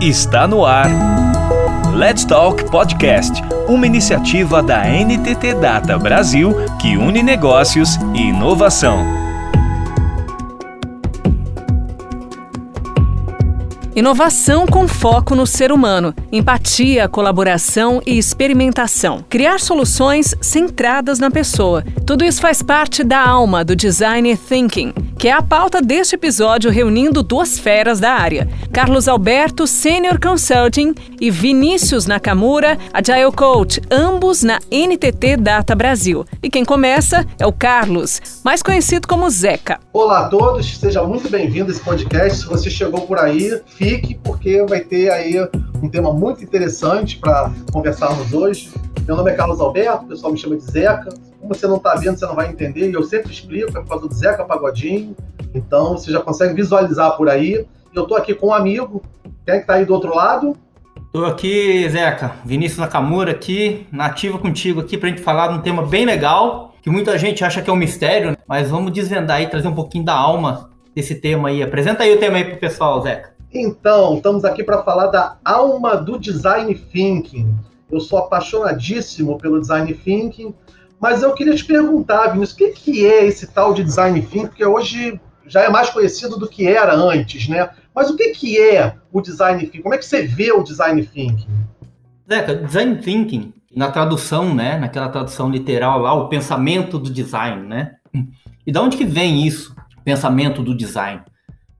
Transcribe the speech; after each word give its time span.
Está 0.00 0.48
no 0.48 0.64
ar. 0.64 0.88
Let's 1.94 2.24
Talk 2.24 2.64
Podcast, 2.70 3.42
uma 3.68 3.86
iniciativa 3.86 4.62
da 4.62 4.82
NTT 4.86 5.56
Data 5.60 5.98
Brasil 5.98 6.54
que 6.80 6.96
une 6.96 7.22
negócios 7.22 7.96
e 8.14 8.28
inovação. 8.28 9.04
Inovação 13.94 14.66
com 14.66 14.88
foco 14.88 15.34
no 15.34 15.46
ser 15.46 15.70
humano, 15.70 16.14
empatia, 16.32 17.08
colaboração 17.08 18.00
e 18.06 18.16
experimentação. 18.16 19.24
Criar 19.28 19.58
soluções 19.60 20.34
centradas 20.40 21.18
na 21.18 21.30
pessoa. 21.30 21.84
Tudo 22.06 22.24
isso 22.24 22.40
faz 22.40 22.62
parte 22.62 23.02
da 23.02 23.20
alma 23.20 23.64
do 23.64 23.74
Design 23.74 24.36
Thinking, 24.36 24.92
que 25.18 25.28
é 25.28 25.32
a 25.32 25.42
pauta 25.42 25.80
deste 25.80 26.14
episódio 26.14 26.70
reunindo 26.70 27.22
duas 27.22 27.58
feras 27.58 28.00
da 28.00 28.12
área. 28.12 28.48
Carlos 28.72 29.08
Alberto, 29.08 29.66
Senior 29.66 30.18
Consulting, 30.20 30.94
e 31.20 31.30
Vinícius 31.30 32.06
Nakamura, 32.06 32.78
Agile 32.92 33.30
Coach, 33.32 33.80
ambos 33.90 34.42
na 34.42 34.58
NTT 34.70 35.36
Data 35.36 35.74
Brasil. 35.74 36.24
E 36.42 36.48
quem 36.48 36.64
começa 36.64 37.26
é 37.38 37.46
o 37.46 37.52
Carlos, 37.52 38.20
mais 38.42 38.62
conhecido 38.62 39.06
como 39.06 39.28
Zeca. 39.28 39.78
Olá 39.92 40.26
a 40.26 40.28
todos, 40.28 40.78
seja 40.78 41.02
muito 41.02 41.28
bem-vindo 41.28 41.70
a 41.70 41.74
esse 41.74 41.80
podcast. 41.82 42.40
Se 42.40 42.46
você 42.46 42.70
chegou 42.70 43.02
por 43.02 43.18
aí, 43.18 43.60
fique, 43.66 44.18
porque 44.24 44.64
vai 44.64 44.80
ter 44.80 45.10
aí 45.10 45.36
um 45.82 45.88
tema 45.88 46.12
muito 46.12 46.44
interessante 46.44 47.16
para 47.16 47.50
conversarmos 47.72 48.32
hoje. 48.32 48.70
Meu 49.06 49.16
nome 49.16 49.30
é 49.30 49.34
Carlos 49.34 49.60
Alberto, 49.60 50.04
o 50.04 50.08
pessoal 50.08 50.32
me 50.32 50.38
chama 50.38 50.56
de 50.56 50.64
Zeca. 50.64 51.10
Como 51.40 51.54
você 51.54 51.66
não 51.66 51.76
está 51.76 51.94
vendo, 51.94 52.18
você 52.18 52.26
não 52.26 52.34
vai 52.34 52.48
entender, 52.50 52.90
e 52.90 52.92
eu 52.92 53.02
sempre 53.02 53.32
explico, 53.32 53.70
é 53.70 53.80
por 53.80 53.88
causa 53.88 54.08
do 54.08 54.14
Zeca 54.14 54.44
Pagodinho. 54.44 55.16
Então 55.54 55.96
você 55.96 56.12
já 56.12 56.20
consegue 56.20 56.54
visualizar 56.54 57.16
por 57.16 57.28
aí. 57.28 57.66
Eu 57.94 58.02
estou 58.02 58.16
aqui 58.16 58.34
com 58.34 58.48
um 58.48 58.54
amigo. 58.54 59.02
Quem 59.44 59.54
é 59.54 59.56
que 59.56 59.62
está 59.62 59.74
aí 59.74 59.84
do 59.84 59.94
outro 59.94 60.14
lado? 60.14 60.56
Estou 61.06 61.24
aqui, 61.26 61.88
Zeca, 61.88 62.36
Vinícius 62.44 62.78
Nakamura 62.78 63.32
aqui, 63.32 63.86
nativa 63.90 64.38
contigo 64.38 64.80
aqui 64.80 64.96
para 64.96 65.08
a 65.08 65.10
gente 65.10 65.22
falar 65.22 65.48
de 65.48 65.54
um 65.54 65.60
tema 65.60 65.84
bem 65.84 66.04
legal, 66.04 66.74
que 66.80 66.88
muita 66.88 67.18
gente 67.18 67.42
acha 67.42 67.60
que 67.60 67.68
é 67.68 67.72
um 67.72 67.76
mistério, 67.76 68.36
mas 68.46 68.70
vamos 68.70 68.92
desvendar 68.92 69.38
aí, 69.38 69.48
trazer 69.48 69.66
um 69.66 69.74
pouquinho 69.74 70.04
da 70.04 70.14
alma 70.14 70.70
desse 70.94 71.16
tema 71.16 71.48
aí. 71.48 71.64
Apresenta 71.64 72.04
aí 72.04 72.14
o 72.14 72.18
tema 72.18 72.36
aí 72.36 72.44
pro 72.44 72.58
pessoal, 72.58 73.02
Zeca. 73.02 73.39
Então, 73.52 74.16
estamos 74.16 74.44
aqui 74.44 74.62
para 74.62 74.82
falar 74.82 75.08
da 75.08 75.36
alma 75.44 75.96
do 75.96 76.18
design 76.18 76.72
thinking. 76.74 77.52
Eu 77.90 77.98
sou 77.98 78.20
apaixonadíssimo 78.20 79.36
pelo 79.38 79.60
design 79.60 79.92
thinking, 79.92 80.54
mas 81.00 81.22
eu 81.22 81.32
queria 81.34 81.56
te 81.56 81.64
perguntar, 81.64 82.28
Vinícius, 82.28 82.52
o 82.52 82.56
que, 82.56 82.68
que 82.70 83.06
é 83.06 83.26
esse 83.26 83.48
tal 83.48 83.74
de 83.74 83.82
design 83.82 84.22
thinking? 84.22 84.46
Porque 84.46 84.64
hoje 84.64 85.20
já 85.46 85.62
é 85.62 85.68
mais 85.68 85.90
conhecido 85.90 86.38
do 86.38 86.48
que 86.48 86.68
era 86.68 86.94
antes, 86.94 87.48
né? 87.48 87.70
Mas 87.92 88.08
o 88.08 88.16
que, 88.16 88.28
que 88.28 88.56
é 88.56 88.94
o 89.12 89.20
design 89.20 89.60
thinking? 89.60 89.82
Como 89.82 89.94
é 89.94 89.98
que 89.98 90.04
você 90.04 90.22
vê 90.22 90.52
o 90.52 90.62
design 90.62 91.04
thinking? 91.04 91.48
Zeca, 92.28 92.54
design 92.54 93.02
thinking, 93.02 93.52
na 93.74 93.90
tradução, 93.90 94.54
né, 94.54 94.78
naquela 94.78 95.08
tradução 95.08 95.50
literal 95.50 95.98
lá, 95.98 96.14
o 96.14 96.28
pensamento 96.28 97.00
do 97.00 97.10
design, 97.10 97.66
né? 97.66 97.96
E 98.64 98.70
da 98.70 98.80
onde 98.80 98.96
que 98.96 99.04
vem 99.04 99.44
isso, 99.44 99.74
pensamento 100.04 100.62
do 100.62 100.76
design? 100.76 101.22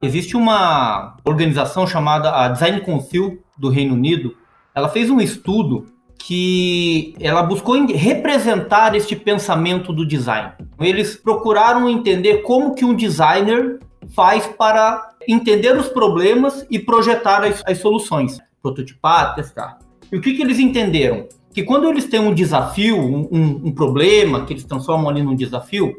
Existe 0.03 0.35
uma 0.35 1.19
organização 1.27 1.87
chamada 1.87 2.31
a 2.31 2.49
Design 2.49 2.81
Council 2.81 3.39
do 3.59 3.69
Reino 3.69 3.95
Unido. 3.95 4.35
Ela 4.75 4.89
fez 4.89 5.11
um 5.11 5.21
estudo 5.21 5.89
que 6.17 7.15
ela 7.21 7.43
buscou 7.43 7.85
representar 7.87 8.95
este 8.95 9.15
pensamento 9.15 9.93
do 9.93 10.07
design. 10.07 10.53
Eles 10.79 11.17
procuraram 11.17 11.87
entender 11.87 12.39
como 12.39 12.75
que 12.75 12.83
um 12.83 12.95
designer 12.95 13.79
faz 14.15 14.47
para 14.47 15.17
entender 15.29 15.77
os 15.77 15.89
problemas 15.89 16.67
e 16.71 16.79
projetar 16.79 17.45
as, 17.45 17.63
as 17.67 17.77
soluções, 17.79 18.39
prototipar, 18.63 19.35
testar. 19.35 19.81
E 20.11 20.17
o 20.17 20.21
que, 20.23 20.33
que 20.33 20.43
eles 20.43 20.59
entenderam? 20.59 21.27
Que 21.53 21.63
quando 21.63 21.87
eles 21.87 22.07
têm 22.07 22.21
um 22.21 22.33
desafio, 22.33 22.99
um, 22.99 23.29
um, 23.31 23.61
um 23.67 23.73
problema, 23.73 24.47
que 24.47 24.55
eles 24.55 24.65
transformam 24.65 25.11
ali 25.11 25.23
num 25.23 25.35
desafio, 25.35 25.95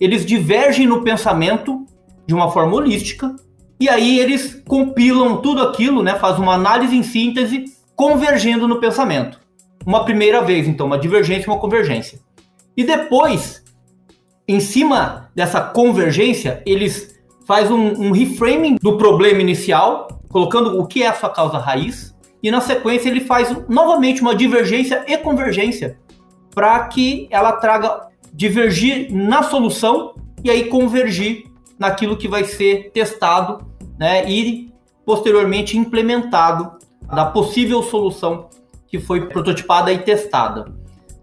eles 0.00 0.24
divergem 0.24 0.86
no 0.86 1.02
pensamento 1.02 1.84
de 2.30 2.34
uma 2.34 2.48
forma 2.48 2.76
holística, 2.76 3.34
e 3.80 3.88
aí 3.88 4.20
eles 4.20 4.62
compilam 4.68 5.38
tudo 5.38 5.62
aquilo, 5.62 6.00
né, 6.00 6.14
faz 6.14 6.38
uma 6.38 6.54
análise 6.54 6.96
em 6.96 7.02
síntese, 7.02 7.64
convergindo 7.96 8.68
no 8.68 8.78
pensamento. 8.78 9.40
Uma 9.84 10.04
primeira 10.04 10.40
vez, 10.40 10.68
então, 10.68 10.86
uma 10.86 10.96
divergência 10.96 11.46
e 11.46 11.50
uma 11.50 11.58
convergência. 11.58 12.20
E 12.76 12.84
depois, 12.84 13.64
em 14.46 14.60
cima 14.60 15.28
dessa 15.34 15.60
convergência, 15.60 16.62
eles 16.64 17.20
fazem 17.48 17.74
um, 17.74 18.00
um 18.00 18.12
reframing 18.12 18.76
do 18.80 18.96
problema 18.96 19.40
inicial, 19.40 20.06
colocando 20.28 20.78
o 20.78 20.86
que 20.86 21.02
é 21.02 21.08
a 21.08 21.14
sua 21.14 21.30
causa 21.30 21.58
raiz, 21.58 22.14
e 22.40 22.48
na 22.48 22.60
sequência 22.60 23.08
ele 23.08 23.22
faz 23.22 23.52
novamente 23.68 24.22
uma 24.22 24.36
divergência 24.36 25.04
e 25.08 25.18
convergência, 25.18 25.98
para 26.54 26.78
que 26.86 27.26
ela 27.28 27.54
traga 27.54 28.08
divergir 28.32 29.12
na 29.12 29.42
solução 29.42 30.14
e 30.44 30.48
aí 30.48 30.66
convergir 30.66 31.49
naquilo 31.80 32.16
que 32.16 32.28
vai 32.28 32.44
ser 32.44 32.90
testado 32.92 33.66
né, 33.98 34.28
e 34.30 34.70
posteriormente 35.04 35.78
implementado 35.78 36.78
da 37.12 37.24
possível 37.24 37.82
solução 37.82 38.50
que 38.86 39.00
foi 39.00 39.26
prototipada 39.28 39.90
e 39.90 39.98
testada. 39.98 40.66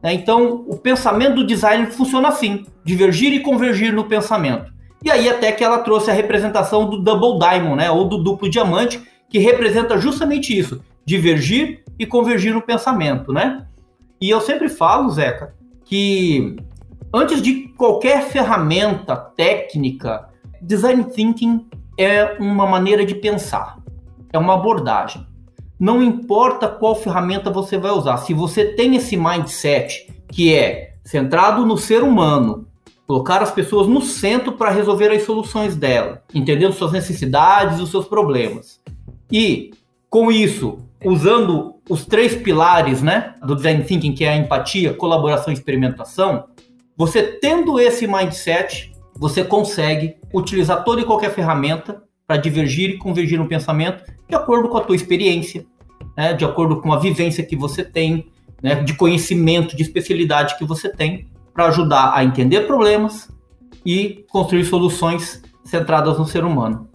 Né, 0.01 0.13
então, 0.13 0.65
o 0.67 0.75
pensamento 0.75 1.35
do 1.35 1.45
design 1.45 1.85
funciona 1.87 2.29
assim: 2.29 2.65
divergir 2.83 3.31
e 3.33 3.39
convergir 3.39 3.93
no 3.93 4.05
pensamento. 4.05 4.73
E 5.03 5.11
aí, 5.11 5.29
até 5.29 5.51
que 5.51 5.63
ela 5.63 5.79
trouxe 5.79 6.09
a 6.09 6.13
representação 6.13 6.89
do 6.89 6.97
Double 6.97 7.37
Diamond, 7.39 7.75
né, 7.75 7.91
ou 7.91 8.05
do 8.05 8.17
duplo 8.17 8.49
diamante, 8.49 9.01
que 9.29 9.37
representa 9.37 9.97
justamente 9.97 10.57
isso: 10.57 10.81
divergir 11.05 11.83
e 11.99 12.05
convergir 12.05 12.53
no 12.53 12.61
pensamento. 12.61 13.31
Né? 13.31 13.65
E 14.19 14.29
eu 14.29 14.41
sempre 14.41 14.69
falo, 14.69 15.09
Zeca, 15.09 15.53
que 15.85 16.55
antes 17.13 17.41
de 17.41 17.69
qualquer 17.77 18.23
ferramenta 18.23 19.15
técnica, 19.15 20.26
design 20.61 21.03
thinking 21.05 21.65
é 21.97 22.37
uma 22.39 22.65
maneira 22.65 23.05
de 23.05 23.15
pensar, 23.15 23.77
é 24.31 24.37
uma 24.37 24.53
abordagem. 24.53 25.25
Não 25.79 26.01
importa 26.01 26.67
qual 26.67 26.95
ferramenta 26.95 27.49
você 27.51 27.77
vai 27.77 27.91
usar, 27.91 28.17
se 28.17 28.33
você 28.33 28.65
tem 28.65 28.95
esse 28.95 29.15
mindset 29.15 30.11
que 30.27 30.53
é 30.53 30.95
centrado 31.03 31.65
no 31.65 31.77
ser 31.77 32.03
humano, 32.03 32.67
colocar 33.07 33.41
as 33.41 33.51
pessoas 33.51 33.87
no 33.87 34.01
centro 34.01 34.51
para 34.53 34.69
resolver 34.69 35.09
as 35.11 35.23
soluções 35.23 35.75
dela, 35.75 36.21
entendendo 36.33 36.73
suas 36.73 36.91
necessidades 36.91 37.79
e 37.79 37.81
os 37.81 37.89
seus 37.89 38.05
problemas. 38.05 38.81
E 39.31 39.71
com 40.09 40.31
isso, 40.31 40.79
usando 41.03 41.75
os 41.89 42.05
três 42.05 42.35
pilares, 42.35 43.01
né, 43.01 43.35
do 43.45 43.55
design 43.55 43.83
thinking, 43.83 44.13
que 44.13 44.25
é 44.25 44.29
a 44.29 44.37
empatia, 44.37 44.93
colaboração 44.93 45.51
e 45.51 45.55
experimentação, 45.55 46.45
você 46.97 47.23
tendo 47.23 47.79
esse 47.79 48.07
mindset, 48.07 48.91
você 49.19 49.43
consegue 49.43 50.15
utilizar 50.33 50.83
toda 50.83 51.01
e 51.01 51.05
qualquer 51.05 51.31
ferramenta 51.31 52.03
para 52.25 52.37
divergir 52.37 52.91
e 52.91 52.97
convergir 52.97 53.39
no 53.39 53.47
pensamento 53.47 54.03
de 54.27 54.35
acordo 54.35 54.69
com 54.69 54.77
a 54.77 54.81
tua 54.81 54.95
experiência, 54.95 55.65
né, 56.15 56.33
de 56.33 56.43
acordo 56.43 56.81
com 56.81 56.91
a 56.91 56.99
vivência 56.99 57.43
que 57.43 57.55
você 57.55 57.83
tem, 57.83 58.29
né, 58.61 58.75
de 58.83 58.93
conhecimento, 58.93 59.75
de 59.75 59.83
especialidade 59.83 60.57
que 60.57 60.65
você 60.65 60.89
tem, 60.89 61.27
para 61.53 61.67
ajudar 61.67 62.13
a 62.13 62.23
entender 62.23 62.61
problemas 62.67 63.29
e 63.85 64.25
construir 64.29 64.65
soluções 64.65 65.41
centradas 65.63 66.17
no 66.17 66.27
ser 66.27 66.43
humano. 66.43 66.89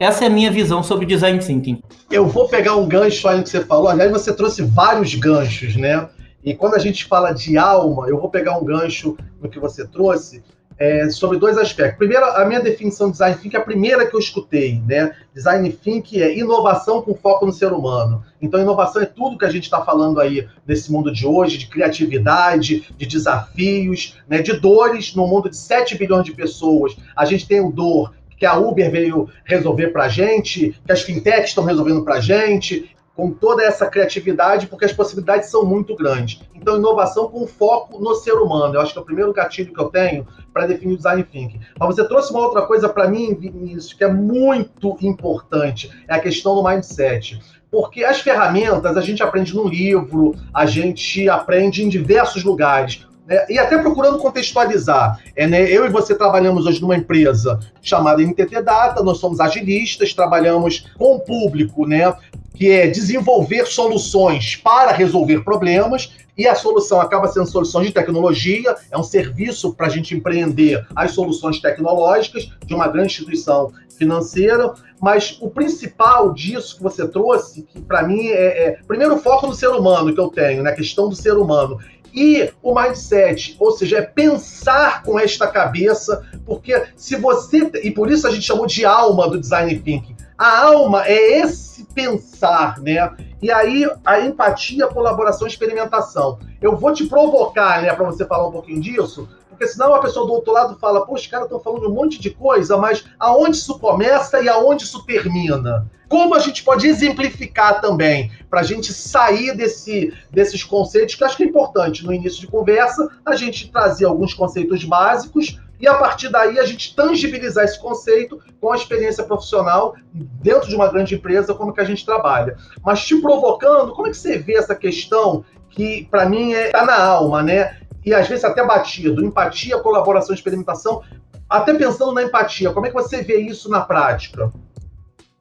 Essa 0.00 0.24
é 0.24 0.26
a 0.28 0.30
minha 0.30 0.50
visão 0.50 0.82
sobre 0.82 1.04
design 1.04 1.38
thinking. 1.40 1.82
Eu 2.10 2.26
vou 2.26 2.48
pegar 2.48 2.76
um 2.76 2.86
gancho 2.86 3.26
aí 3.28 3.42
que 3.42 3.48
você 3.48 3.64
falou. 3.64 3.88
Aliás, 3.88 4.10
você 4.10 4.32
trouxe 4.32 4.62
vários 4.62 5.14
ganchos, 5.14 5.74
né? 5.76 6.08
E 6.44 6.54
quando 6.54 6.74
a 6.74 6.78
gente 6.78 7.04
fala 7.04 7.32
de 7.32 7.58
alma, 7.58 8.08
eu 8.08 8.18
vou 8.18 8.30
pegar 8.30 8.56
um 8.56 8.64
gancho 8.64 9.16
no 9.42 9.48
que 9.48 9.58
você 9.58 9.86
trouxe, 9.86 10.42
é, 10.78 11.08
sobre 11.10 11.38
dois 11.38 11.58
aspectos. 11.58 11.98
Primeiro, 11.98 12.24
a 12.24 12.44
minha 12.44 12.60
definição 12.60 13.08
de 13.08 13.12
design 13.12 13.36
thinking 13.36 13.56
é 13.56 13.60
a 13.60 13.64
primeira 13.64 14.06
que 14.06 14.14
eu 14.14 14.20
escutei, 14.20 14.80
né? 14.86 15.14
Design 15.34 15.70
thinking 15.72 16.20
é 16.20 16.38
inovação 16.38 17.02
com 17.02 17.14
foco 17.14 17.44
no 17.44 17.52
ser 17.52 17.72
humano. 17.72 18.22
Então, 18.40 18.60
inovação 18.60 19.02
é 19.02 19.06
tudo 19.06 19.36
que 19.36 19.44
a 19.44 19.50
gente 19.50 19.64
está 19.64 19.84
falando 19.84 20.20
aí 20.20 20.46
nesse 20.66 20.92
mundo 20.92 21.12
de 21.12 21.26
hoje, 21.26 21.58
de 21.58 21.66
criatividade, 21.66 22.86
de 22.96 23.06
desafios, 23.06 24.16
né? 24.28 24.40
de 24.40 24.52
dores 24.52 25.14
no 25.14 25.26
mundo 25.26 25.50
de 25.50 25.56
7 25.56 25.98
bilhões 25.98 26.24
de 26.24 26.32
pessoas. 26.32 26.96
A 27.16 27.24
gente 27.24 27.48
tem 27.48 27.60
o 27.60 27.72
dor 27.72 28.14
que 28.36 28.46
a 28.46 28.56
Uber 28.56 28.88
veio 28.88 29.28
resolver 29.44 29.88
para 29.88 30.04
a 30.04 30.08
gente, 30.08 30.76
que 30.86 30.92
as 30.92 31.02
fintechs 31.02 31.48
estão 31.48 31.64
resolvendo 31.64 32.04
para 32.04 32.16
a 32.16 32.20
gente, 32.20 32.88
com 33.18 33.32
toda 33.32 33.64
essa 33.64 33.84
criatividade, 33.88 34.68
porque 34.68 34.84
as 34.84 34.92
possibilidades 34.92 35.50
são 35.50 35.64
muito 35.64 35.96
grandes. 35.96 36.40
Então, 36.54 36.76
inovação 36.76 37.28
com 37.28 37.48
foco 37.48 38.00
no 38.00 38.14
ser 38.14 38.34
humano. 38.34 38.76
Eu 38.76 38.80
acho 38.80 38.92
que 38.92 38.98
é 39.00 39.02
o 39.02 39.04
primeiro 39.04 39.32
gatilho 39.32 39.74
que 39.74 39.80
eu 39.80 39.88
tenho 39.88 40.24
para 40.52 40.68
definir 40.68 40.94
o 40.94 40.96
design 40.96 41.24
thinking. 41.24 41.58
Mas 41.76 41.96
você 41.96 42.06
trouxe 42.06 42.30
uma 42.30 42.38
outra 42.38 42.62
coisa 42.62 42.88
para 42.88 43.08
mim, 43.08 43.34
Vinícius, 43.34 43.92
que 43.92 44.04
é 44.04 44.08
muito 44.08 44.96
importante, 45.00 45.90
é 46.06 46.14
a 46.14 46.20
questão 46.20 46.54
do 46.54 46.62
mindset. 46.62 47.40
Porque 47.72 48.04
as 48.04 48.20
ferramentas 48.20 48.96
a 48.96 49.00
gente 49.00 49.20
aprende 49.20 49.52
num 49.52 49.66
livro, 49.66 50.36
a 50.54 50.64
gente 50.64 51.28
aprende 51.28 51.84
em 51.84 51.88
diversos 51.88 52.44
lugares. 52.44 53.04
Né? 53.28 53.44
E 53.50 53.58
até 53.58 53.76
procurando 53.78 54.18
contextualizar. 54.18 55.20
É, 55.36 55.46
né? 55.46 55.70
Eu 55.70 55.84
e 55.84 55.90
você 55.90 56.14
trabalhamos 56.14 56.66
hoje 56.66 56.80
numa 56.80 56.96
empresa 56.96 57.60
chamada 57.82 58.22
NTT 58.22 58.62
Data, 58.62 59.02
nós 59.02 59.18
somos 59.18 59.38
agilistas, 59.38 60.14
trabalhamos 60.14 60.86
com 60.96 61.16
o 61.16 61.20
público, 61.20 61.86
né? 61.86 62.14
Que 62.58 62.68
é 62.72 62.88
desenvolver 62.88 63.66
soluções 63.66 64.56
para 64.56 64.90
resolver 64.90 65.44
problemas, 65.44 66.12
e 66.36 66.44
a 66.46 66.56
solução 66.56 67.00
acaba 67.00 67.28
sendo 67.28 67.46
solução 67.46 67.82
de 67.82 67.92
tecnologia, 67.92 68.74
é 68.90 68.98
um 68.98 69.02
serviço 69.04 69.74
para 69.74 69.86
a 69.86 69.88
gente 69.88 70.16
empreender 70.16 70.84
as 70.94 71.12
soluções 71.12 71.60
tecnológicas 71.60 72.50
de 72.66 72.74
uma 72.74 72.88
grande 72.88 73.12
instituição 73.12 73.72
financeira, 73.96 74.74
mas 75.00 75.38
o 75.40 75.48
principal 75.48 76.32
disso 76.32 76.76
que 76.76 76.82
você 76.82 77.06
trouxe, 77.06 77.62
que 77.62 77.80
para 77.80 78.02
mim 78.02 78.26
é, 78.26 78.66
é, 78.66 78.78
primeiro 78.88 79.14
o 79.14 79.18
foco 79.18 79.46
no 79.46 79.54
ser 79.54 79.68
humano 79.68 80.12
que 80.12 80.20
eu 80.20 80.28
tenho, 80.28 80.62
na 80.64 80.70
né, 80.70 80.76
questão 80.76 81.08
do 81.08 81.14
ser 81.14 81.34
humano, 81.34 81.78
e 82.12 82.50
o 82.60 82.74
mindset, 82.74 83.54
ou 83.60 83.70
seja, 83.70 83.98
é 83.98 84.02
pensar 84.02 85.02
com 85.04 85.20
esta 85.20 85.46
cabeça, 85.46 86.24
porque 86.44 86.82
se 86.96 87.14
você. 87.16 87.70
E 87.84 87.92
por 87.92 88.10
isso 88.10 88.26
a 88.26 88.30
gente 88.30 88.44
chamou 88.46 88.66
de 88.66 88.84
alma 88.84 89.28
do 89.28 89.38
design 89.38 89.72
thinking. 89.78 90.16
A 90.36 90.64
alma 90.66 91.06
é 91.06 91.40
esse 91.40 91.77
pensar, 91.98 92.78
né? 92.80 93.10
E 93.42 93.50
aí 93.50 93.84
a 94.04 94.20
empatia, 94.20 94.86
colaboração, 94.86 95.48
experimentação. 95.48 96.38
Eu 96.62 96.76
vou 96.76 96.92
te 96.92 97.06
provocar, 97.06 97.82
né, 97.82 97.92
para 97.92 98.04
você 98.04 98.24
falar 98.24 98.46
um 98.46 98.52
pouquinho 98.52 98.80
disso, 98.80 99.28
porque 99.48 99.66
senão 99.66 99.92
a 99.92 100.00
pessoa 100.00 100.24
do 100.24 100.32
outro 100.32 100.52
lado 100.52 100.78
fala, 100.78 101.04
pô, 101.04 101.14
os 101.14 101.26
caras 101.26 101.46
estão 101.46 101.58
falando 101.58 101.88
um 101.88 101.92
monte 101.92 102.20
de 102.20 102.30
coisa, 102.30 102.76
mas 102.76 103.04
aonde 103.18 103.56
isso 103.56 103.76
começa 103.80 104.40
e 104.40 104.48
aonde 104.48 104.84
isso 104.84 105.04
termina? 105.04 105.90
Como 106.08 106.36
a 106.36 106.38
gente 106.38 106.62
pode 106.62 106.86
exemplificar 106.86 107.80
também, 107.80 108.30
para 108.48 108.60
a 108.60 108.62
gente 108.62 108.92
sair 108.92 109.56
desse, 109.56 110.14
desses 110.30 110.62
conceitos, 110.62 111.16
que 111.16 111.24
acho 111.24 111.36
que 111.36 111.42
é 111.42 111.46
importante 111.46 112.06
no 112.06 112.14
início 112.14 112.40
de 112.40 112.46
conversa, 112.46 113.08
a 113.26 113.34
gente 113.34 113.70
trazer 113.72 114.04
alguns 114.04 114.32
conceitos 114.32 114.84
básicos 114.84 115.60
e 115.80 115.86
a 115.86 115.94
partir 115.94 116.28
daí 116.28 116.58
a 116.58 116.64
gente 116.64 116.94
tangibilizar 116.94 117.64
esse 117.64 117.80
conceito 117.80 118.40
com 118.60 118.72
a 118.72 118.76
experiência 118.76 119.24
profissional 119.24 119.94
dentro 120.12 120.68
de 120.68 120.74
uma 120.74 120.88
grande 120.88 121.14
empresa, 121.14 121.54
como 121.54 121.72
que 121.72 121.80
a 121.80 121.84
gente 121.84 122.04
trabalha. 122.04 122.56
Mas 122.84 123.04
te 123.04 123.20
provocando, 123.20 123.92
como 123.92 124.08
é 124.08 124.10
que 124.10 124.16
você 124.16 124.38
vê 124.38 124.56
essa 124.56 124.74
questão 124.74 125.44
que 125.70 126.08
para 126.10 126.28
mim 126.28 126.52
é, 126.52 126.70
tá 126.70 126.84
na 126.84 127.00
alma, 127.00 127.42
né? 127.42 127.76
e 128.08 128.14
às 128.14 128.26
vezes 128.26 128.44
até 128.44 128.64
batido. 128.64 129.24
Empatia, 129.24 129.78
colaboração, 129.78 130.34
experimentação. 130.34 131.02
Até 131.48 131.74
pensando 131.74 132.12
na 132.12 132.22
empatia, 132.22 132.72
como 132.72 132.86
é 132.86 132.88
que 132.88 132.94
você 132.94 133.22
vê 133.22 133.38
isso 133.40 133.70
na 133.70 133.80
prática? 133.80 134.50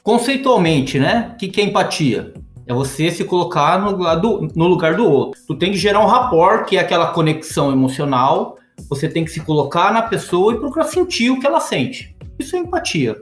Conceitualmente, 0.04 1.00
né? 1.00 1.32
O 1.34 1.38
que, 1.38 1.48
que 1.48 1.62
é 1.62 1.64
empatia? 1.64 2.34
É 2.66 2.74
você 2.74 3.10
se 3.12 3.24
colocar 3.24 3.80
no, 3.80 3.98
no 4.56 4.68
lugar 4.68 4.96
do 4.96 5.06
outro. 5.06 5.40
Tu 5.48 5.56
tem 5.56 5.72
que 5.72 5.78
gerar 5.78 6.02
um 6.02 6.06
rapport, 6.06 6.66
que 6.66 6.78
é 6.78 6.82
aquela 6.82 7.08
conexão 7.08 7.72
emocional. 7.72 8.58
Você 8.90 9.08
tem 9.08 9.26
que 9.26 9.32
se 9.32 9.42
colocar 9.42 9.92
na 9.92 10.02
pessoa 10.02 10.54
e 10.54 10.60
procurar 10.60 10.86
sentir 10.86 11.30
o 11.30 11.40
que 11.40 11.48
ela 11.48 11.60
sente. 11.60 12.16
Isso 12.40 12.56
é 12.56 12.60
empatia. 12.60 13.16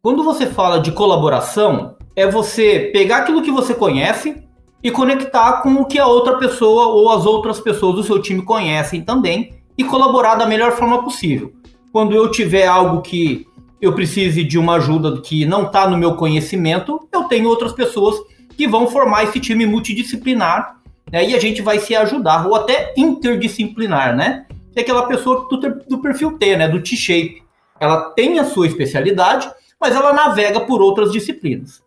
Quando 0.00 0.24
você 0.24 0.46
fala 0.46 0.80
de 0.80 0.92
colaboração, 0.92 1.96
é 2.14 2.26
você 2.26 2.90
pegar 2.92 3.18
aquilo 3.18 3.42
que 3.42 3.50
você 3.50 3.74
conhece, 3.74 4.42
e 4.82 4.90
conectar 4.90 5.62
com 5.62 5.74
o 5.74 5.84
que 5.84 5.98
a 5.98 6.06
outra 6.06 6.38
pessoa 6.38 6.86
ou 6.88 7.10
as 7.10 7.24
outras 7.24 7.60
pessoas 7.60 7.94
do 7.94 8.02
seu 8.02 8.20
time 8.20 8.42
conhecem 8.42 9.00
também 9.02 9.54
e 9.78 9.84
colaborar 9.84 10.34
da 10.34 10.46
melhor 10.46 10.72
forma 10.72 11.02
possível. 11.02 11.52
Quando 11.92 12.14
eu 12.14 12.30
tiver 12.30 12.66
algo 12.66 13.00
que 13.00 13.46
eu 13.80 13.94
precise 13.94 14.42
de 14.42 14.58
uma 14.58 14.76
ajuda 14.76 15.20
que 15.20 15.44
não 15.44 15.66
está 15.66 15.88
no 15.88 15.96
meu 15.96 16.16
conhecimento, 16.16 17.08
eu 17.12 17.24
tenho 17.24 17.48
outras 17.48 17.72
pessoas 17.72 18.16
que 18.56 18.66
vão 18.66 18.88
formar 18.88 19.24
esse 19.24 19.38
time 19.38 19.66
multidisciplinar 19.66 20.80
né, 21.10 21.28
e 21.28 21.34
a 21.34 21.40
gente 21.40 21.62
vai 21.62 21.78
se 21.78 21.94
ajudar, 21.94 22.46
ou 22.46 22.54
até 22.54 22.92
interdisciplinar, 22.96 24.16
né? 24.16 24.46
É 24.74 24.80
aquela 24.80 25.06
pessoa 25.06 25.46
do, 25.48 25.56
do 25.88 25.98
perfil 26.00 26.38
T, 26.38 26.56
né, 26.56 26.68
do 26.68 26.82
T-shape. 26.82 27.42
Ela 27.78 28.10
tem 28.10 28.38
a 28.38 28.44
sua 28.44 28.66
especialidade, 28.66 29.50
mas 29.80 29.94
ela 29.94 30.12
navega 30.12 30.60
por 30.60 30.80
outras 30.80 31.12
disciplinas. 31.12 31.82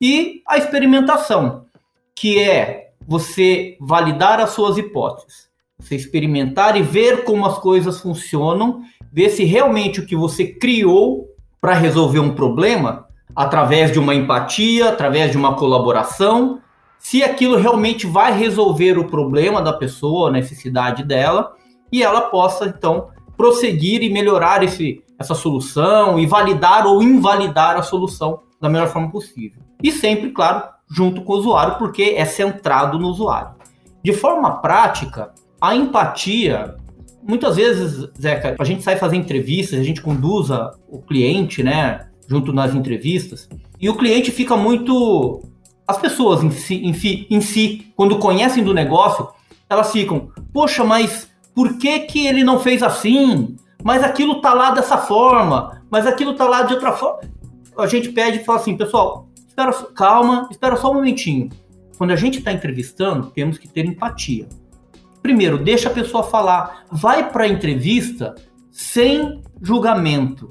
E 0.00 0.42
a 0.46 0.58
experimentação 0.58 1.66
que 2.14 2.38
é 2.38 2.90
você 3.06 3.76
validar 3.80 4.40
as 4.40 4.50
suas 4.50 4.76
hipóteses, 4.76 5.48
você 5.78 5.96
experimentar 5.96 6.76
e 6.76 6.82
ver 6.82 7.24
como 7.24 7.46
as 7.46 7.58
coisas 7.58 8.00
funcionam, 8.00 8.82
ver 9.12 9.30
se 9.30 9.44
realmente 9.44 10.00
o 10.00 10.06
que 10.06 10.14
você 10.14 10.46
criou 10.46 11.28
para 11.60 11.74
resolver 11.74 12.20
um 12.20 12.34
problema, 12.34 13.06
através 13.34 13.90
de 13.90 13.98
uma 13.98 14.14
empatia, 14.14 14.90
através 14.90 15.30
de 15.30 15.36
uma 15.36 15.54
colaboração, 15.54 16.60
se 16.98 17.22
aquilo 17.22 17.56
realmente 17.56 18.06
vai 18.06 18.32
resolver 18.36 18.98
o 18.98 19.08
problema 19.08 19.62
da 19.62 19.72
pessoa, 19.72 20.28
a 20.28 20.32
necessidade 20.32 21.02
dela, 21.02 21.54
e 21.92 22.02
ela 22.02 22.22
possa 22.22 22.66
então 22.66 23.08
prosseguir 23.36 24.02
e 24.02 24.10
melhorar 24.10 24.62
esse, 24.62 25.02
essa 25.18 25.34
solução 25.34 26.18
e 26.18 26.26
validar 26.26 26.86
ou 26.86 27.02
invalidar 27.02 27.76
a 27.76 27.82
solução 27.82 28.40
da 28.60 28.68
melhor 28.68 28.88
forma 28.88 29.10
possível. 29.10 29.62
E 29.82 29.90
sempre, 29.90 30.30
claro, 30.30 30.62
junto 30.90 31.22
com 31.22 31.32
o 31.32 31.36
usuário, 31.36 31.78
porque 31.78 32.14
é 32.16 32.24
centrado 32.24 32.98
no 32.98 33.08
usuário. 33.08 33.52
De 34.02 34.12
forma 34.12 34.56
prática, 34.60 35.32
a 35.60 35.74
empatia, 35.74 36.76
muitas 37.22 37.56
vezes, 37.56 38.08
Zeca, 38.20 38.56
a 38.58 38.64
gente 38.64 38.82
sai 38.82 38.96
fazer 38.96 39.16
entrevistas, 39.16 39.78
a 39.78 39.84
gente 39.84 40.02
conduz 40.02 40.50
o 40.88 41.00
cliente, 41.00 41.62
né, 41.62 42.08
junto 42.28 42.52
nas 42.52 42.74
entrevistas, 42.74 43.48
e 43.80 43.88
o 43.88 43.96
cliente 43.96 44.30
fica 44.30 44.56
muito. 44.56 45.42
As 45.86 45.98
pessoas 45.98 46.42
em 46.42 46.50
si, 46.50 46.76
em, 46.76 46.92
si, 46.92 47.26
em 47.28 47.40
si, 47.40 47.92
quando 47.96 48.18
conhecem 48.18 48.62
do 48.62 48.72
negócio, 48.72 49.28
elas 49.68 49.90
ficam, 49.90 50.30
poxa, 50.52 50.84
mas 50.84 51.29
por 51.54 51.78
que, 51.78 52.00
que 52.00 52.26
ele 52.26 52.44
não 52.44 52.58
fez 52.58 52.82
assim? 52.82 53.56
Mas 53.82 54.02
aquilo 54.02 54.40
tá 54.40 54.52
lá 54.52 54.70
dessa 54.70 54.98
forma, 54.98 55.82
mas 55.90 56.06
aquilo 56.06 56.34
tá 56.34 56.46
lá 56.46 56.62
de 56.62 56.74
outra 56.74 56.92
forma. 56.92 57.20
A 57.78 57.86
gente 57.86 58.10
pede 58.10 58.38
e 58.38 58.44
fala 58.44 58.58
assim, 58.58 58.76
pessoal, 58.76 59.28
espera, 59.46 59.72
calma, 59.94 60.48
espera 60.50 60.76
só 60.76 60.90
um 60.90 60.94
momentinho. 60.94 61.48
Quando 61.96 62.12
a 62.12 62.16
gente 62.16 62.38
está 62.38 62.52
entrevistando, 62.52 63.30
temos 63.30 63.58
que 63.58 63.68
ter 63.68 63.84
empatia. 63.84 64.48
Primeiro, 65.22 65.58
deixa 65.58 65.88
a 65.88 65.92
pessoa 65.92 66.22
falar. 66.22 66.84
Vai 66.90 67.30
para 67.30 67.44
a 67.44 67.48
entrevista 67.48 68.34
sem 68.70 69.42
julgamento. 69.60 70.48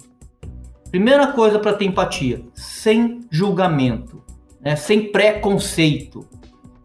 Primeira 0.91 1.27
coisa 1.27 1.59
para 1.59 1.73
ter 1.73 1.85
empatia, 1.85 2.43
sem 2.53 3.21
julgamento, 3.29 4.23
né? 4.59 4.75
sem 4.75 5.11
preconceito. 5.11 6.27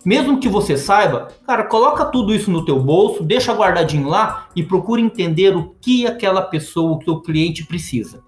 Mesmo 0.05 0.39
que 0.39 0.49
você 0.49 0.77
saiba, 0.77 1.29
cara, 1.47 1.65
coloca 1.65 2.05
tudo 2.05 2.35
isso 2.35 2.51
no 2.51 2.65
teu 2.65 2.79
bolso, 2.79 3.23
deixa 3.23 3.55
guardadinho 3.55 4.09
lá 4.09 4.49
e 4.55 4.63
procura 4.63 5.01
entender 5.01 5.57
o 5.57 5.75
que 5.81 6.07
aquela 6.07 6.43
pessoa, 6.43 6.93
o 6.93 7.11
o 7.11 7.23
cliente 7.23 7.65
precisa. 7.65 8.23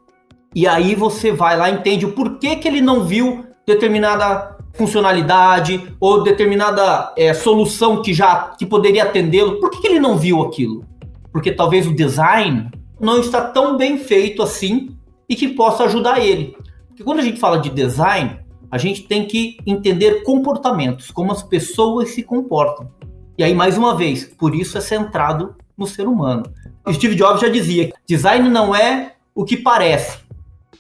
E 0.55 0.67
aí 0.67 0.94
você 0.94 1.31
vai 1.31 1.56
lá, 1.56 1.69
entende 1.70 2.06
o 2.06 2.12
porquê 2.12 2.56
que 2.56 2.67
ele 2.67 2.81
não 2.81 3.05
viu 3.05 3.44
determinada 3.67 4.56
funcionalidade 4.73 5.95
ou 6.00 6.23
determinada 6.23 7.12
é, 7.16 7.35
solução 7.35 8.02
que 8.02 8.14
já 8.14 8.54
que 8.59 8.64
poderia 8.64 9.04
atendê-lo. 9.04 9.59
Por 9.59 9.71
que, 9.71 9.80
que 9.80 9.87
ele 9.88 10.00
não 10.00 10.16
viu 10.16 10.42
aquilo? 10.42 10.85
Porque 11.33 11.52
talvez 11.52 11.87
o 11.87 11.95
design 11.95 12.71
não 13.00 13.18
está 13.18 13.42
tão 13.42 13.76
bem 13.76 13.99
feito 13.99 14.42
assim 14.42 14.97
e 15.28 15.35
que 15.35 15.49
possa 15.49 15.85
ajudar 15.85 16.21
ele. 16.21 16.56
Porque 16.88 17.02
quando 17.02 17.18
a 17.18 17.23
gente 17.23 17.40
fala 17.40 17.59
de 17.59 17.68
design, 17.68 18.38
a 18.70 18.78
gente 18.78 19.02
tem 19.02 19.26
que 19.26 19.58
entender 19.66 20.23
comportamentos, 20.23 21.11
como 21.11 21.32
as 21.32 21.42
pessoas 21.42 22.11
se 22.11 22.23
comportam. 22.23 22.90
E 23.38 23.44
aí, 23.44 23.54
mais 23.54 23.76
uma 23.76 23.94
vez, 23.94 24.25
por 24.25 24.54
isso 24.54 24.78
é 24.78 24.80
centrado 24.80 25.54
no 25.76 25.87
ser 25.87 26.06
humano. 26.06 26.44
Steve 26.92 27.14
Jobs 27.14 27.40
já 27.40 27.49
dizia: 27.49 27.92
design 28.06 28.49
não 28.49 28.75
é 28.75 29.14
o 29.35 29.44
que 29.44 29.56
parece, 29.56 30.18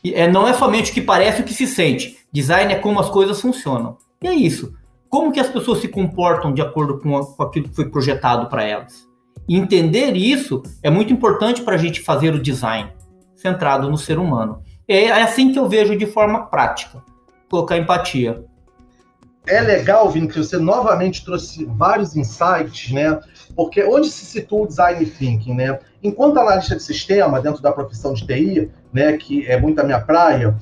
é, 0.04 0.26
não 0.28 0.46
é 0.46 0.52
somente 0.52 0.90
o 0.90 0.94
que 0.94 1.00
parece 1.00 1.42
o 1.42 1.44
que 1.44 1.54
se 1.54 1.66
sente. 1.66 2.16
Design 2.32 2.72
é 2.72 2.78
como 2.78 3.00
as 3.00 3.08
coisas 3.08 3.40
funcionam. 3.40 3.96
E 4.22 4.28
é 4.28 4.34
isso. 4.34 4.74
Como 5.08 5.32
que 5.32 5.40
as 5.40 5.48
pessoas 5.48 5.78
se 5.78 5.88
comportam 5.88 6.52
de 6.52 6.60
acordo 6.60 6.98
com, 6.98 7.16
a, 7.16 7.24
com 7.24 7.42
aquilo 7.42 7.68
que 7.68 7.76
foi 7.76 7.88
projetado 7.88 8.48
para 8.48 8.64
elas. 8.64 9.06
E 9.48 9.56
entender 9.56 10.16
isso 10.16 10.62
é 10.82 10.90
muito 10.90 11.12
importante 11.12 11.62
para 11.62 11.76
a 11.76 11.78
gente 11.78 12.00
fazer 12.00 12.34
o 12.34 12.42
design 12.42 12.90
centrado 13.36 13.88
no 13.88 13.96
ser 13.96 14.18
humano. 14.18 14.62
É 14.88 15.10
assim 15.10 15.52
que 15.52 15.58
eu 15.58 15.68
vejo 15.68 15.96
de 15.96 16.06
forma 16.06 16.46
prática. 16.46 17.02
Colocar 17.50 17.76
empatia. 17.76 18.44
É 19.46 19.60
legal, 19.60 20.10
Vini, 20.10 20.26
que 20.26 20.38
você 20.38 20.58
novamente 20.58 21.24
trouxe 21.24 21.64
vários 21.64 22.16
insights, 22.16 22.90
né? 22.92 23.20
Porque 23.54 23.84
onde 23.84 24.08
se 24.08 24.24
situa 24.24 24.62
o 24.62 24.66
design 24.66 25.06
thinking, 25.06 25.54
né? 25.54 25.78
Enquanto 26.02 26.40
analista 26.40 26.74
de 26.74 26.82
sistema, 26.82 27.40
dentro 27.40 27.62
da 27.62 27.70
profissão 27.70 28.12
de 28.12 28.26
TI, 28.26 28.70
né, 28.92 29.16
que 29.16 29.46
é 29.46 29.60
muito 29.60 29.80
a 29.80 29.84
minha 29.84 30.00
praia, 30.00 30.56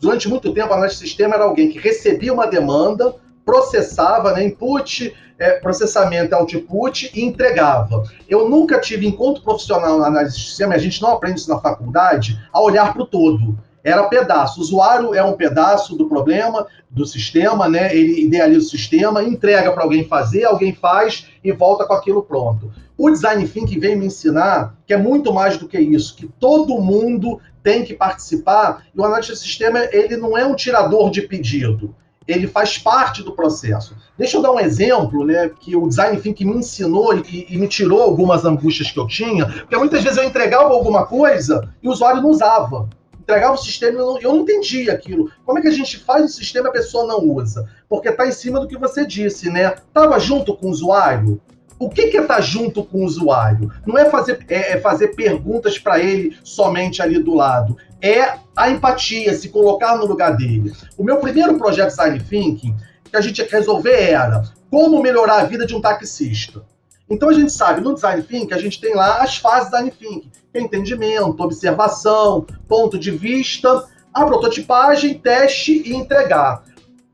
durante 0.00 0.28
muito 0.28 0.54
tempo, 0.54 0.72
analista 0.72 1.02
de 1.02 1.08
sistema 1.08 1.34
era 1.34 1.44
alguém 1.44 1.70
que 1.70 1.78
recebia 1.78 2.32
uma 2.32 2.46
demanda, 2.46 3.14
processava, 3.44 4.32
né, 4.32 4.44
input, 4.44 5.12
é, 5.38 5.52
processamento, 5.54 6.34
output 6.34 7.10
e 7.12 7.24
entregava. 7.24 8.04
Eu 8.28 8.48
nunca 8.48 8.78
tive 8.78 9.06
encontro 9.06 9.42
profissional 9.42 9.98
na 9.98 10.06
análise 10.06 10.36
de 10.36 10.44
sistema, 10.44 10.74
a 10.74 10.78
gente 10.78 11.02
não 11.02 11.12
aprende 11.12 11.40
isso 11.40 11.50
na 11.50 11.58
faculdade, 11.58 12.38
a 12.52 12.60
olhar 12.60 12.92
para 12.92 13.02
o 13.02 13.06
todo. 13.06 13.58
Era 13.82 14.04
pedaço. 14.04 14.60
O 14.60 14.62
usuário 14.62 15.14
é 15.14 15.22
um 15.22 15.32
pedaço 15.32 15.96
do 15.96 16.08
problema, 16.08 16.66
do 16.90 17.06
sistema, 17.06 17.68
né? 17.68 17.94
Ele 17.94 18.22
idealiza 18.22 18.66
o 18.66 18.70
sistema, 18.70 19.22
entrega 19.22 19.72
para 19.72 19.82
alguém 19.82 20.04
fazer, 20.04 20.44
alguém 20.44 20.74
faz 20.74 21.26
e 21.42 21.52
volta 21.52 21.86
com 21.86 21.94
aquilo 21.94 22.22
pronto. 22.22 22.70
O 22.98 23.10
design 23.10 23.48
thinking 23.48 23.80
vem 23.80 23.96
me 23.96 24.06
ensinar 24.06 24.76
que 24.86 24.92
é 24.92 24.96
muito 24.96 25.32
mais 25.32 25.56
do 25.56 25.66
que 25.66 25.80
isso, 25.80 26.14
que 26.14 26.28
todo 26.38 26.80
mundo 26.80 27.40
tem 27.62 27.82
que 27.84 27.94
participar. 27.94 28.84
E 28.94 29.00
o 29.00 29.04
analista 29.04 29.32
de 29.32 29.38
sistema, 29.38 29.78
ele 29.90 30.16
não 30.16 30.36
é 30.36 30.44
um 30.44 30.54
tirador 30.54 31.10
de 31.10 31.22
pedido. 31.22 31.94
ele 32.28 32.46
faz 32.46 32.78
parte 32.78 33.24
do 33.24 33.32
processo. 33.32 33.96
Deixa 34.16 34.36
eu 34.36 34.42
dar 34.42 34.52
um 34.52 34.60
exemplo, 34.60 35.24
né, 35.24 35.48
que 35.48 35.74
o 35.74 35.88
design 35.88 36.20
thinking 36.20 36.44
me 36.44 36.58
ensinou 36.58 37.16
e, 37.16 37.46
e, 37.48 37.58
me 37.58 37.66
tirou 37.66 38.02
algumas 38.02 38.44
angústias 38.44 38.90
que 38.90 39.00
eu 39.00 39.06
tinha, 39.06 39.46
porque 39.46 39.76
muitas 39.76 40.02
vezes 40.04 40.16
eu 40.16 40.24
entregava 40.24 40.68
alguma 40.68 41.06
coisa 41.06 41.68
e 41.82 41.88
o 41.88 41.90
usuário 41.90 42.22
não 42.22 42.30
usava. 42.30 42.88
Entregava 43.30 43.54
o 43.54 43.58
sistema 43.58 43.96
e 43.96 44.00
eu, 44.00 44.06
não, 44.06 44.18
eu 44.20 44.32
não 44.32 44.40
entendia 44.40 44.92
aquilo. 44.92 45.30
Como 45.46 45.56
é 45.56 45.62
que 45.62 45.68
a 45.68 45.72
gente 45.72 45.98
faz 45.98 46.24
o 46.24 46.28
sistema 46.28 46.66
e 46.66 46.70
a 46.70 46.72
pessoa 46.72 47.06
não 47.06 47.20
usa? 47.20 47.68
Porque 47.88 48.08
está 48.08 48.26
em 48.26 48.32
cima 48.32 48.58
do 48.58 48.66
que 48.66 48.76
você 48.76 49.06
disse, 49.06 49.48
né? 49.48 49.76
Tava 49.94 50.18
junto 50.18 50.56
com 50.56 50.66
o 50.66 50.70
usuário, 50.70 51.40
o 51.78 51.88
que, 51.88 52.08
que 52.08 52.18
é 52.18 52.22
estar 52.22 52.34
tá 52.34 52.40
junto 52.40 52.84
com 52.84 52.98
o 52.98 53.04
usuário? 53.04 53.72
Não 53.86 53.96
é 53.96 54.10
fazer, 54.10 54.44
é, 54.48 54.72
é 54.72 54.80
fazer 54.80 55.14
perguntas 55.14 55.78
para 55.78 56.00
ele 56.00 56.36
somente 56.42 57.00
ali 57.00 57.22
do 57.22 57.32
lado. 57.34 57.76
É 58.02 58.34
a 58.56 58.68
empatia, 58.68 59.32
se 59.32 59.48
colocar 59.48 59.96
no 59.96 60.06
lugar 60.06 60.36
dele. 60.36 60.72
O 60.98 61.04
meu 61.04 61.18
primeiro 61.18 61.56
projeto 61.56 61.90
Design 61.90 62.18
Thinking, 62.18 62.76
que 63.04 63.16
a 63.16 63.20
gente 63.20 63.38
ia 63.38 63.48
resolver 63.48 64.10
era 64.10 64.42
como 64.68 65.00
melhorar 65.00 65.40
a 65.40 65.44
vida 65.44 65.64
de 65.64 65.74
um 65.74 65.80
taxista. 65.80 66.62
Então 67.10 67.28
a 67.28 67.32
gente 67.32 67.52
sabe, 67.52 67.80
no 67.80 67.94
Design 67.94 68.22
Thinking, 68.22 68.54
a 68.54 68.58
gente 68.58 68.80
tem 68.80 68.94
lá 68.94 69.22
as 69.22 69.36
fases 69.36 69.64
do 69.64 69.72
Design 69.72 69.90
Thinking. 69.90 70.30
Entendimento, 70.54 71.42
observação, 71.42 72.46
ponto 72.68 72.98
de 72.98 73.10
vista, 73.10 73.84
a 74.14 74.24
prototipagem, 74.24 75.18
teste 75.18 75.82
e 75.84 75.94
entregar. 75.94 76.62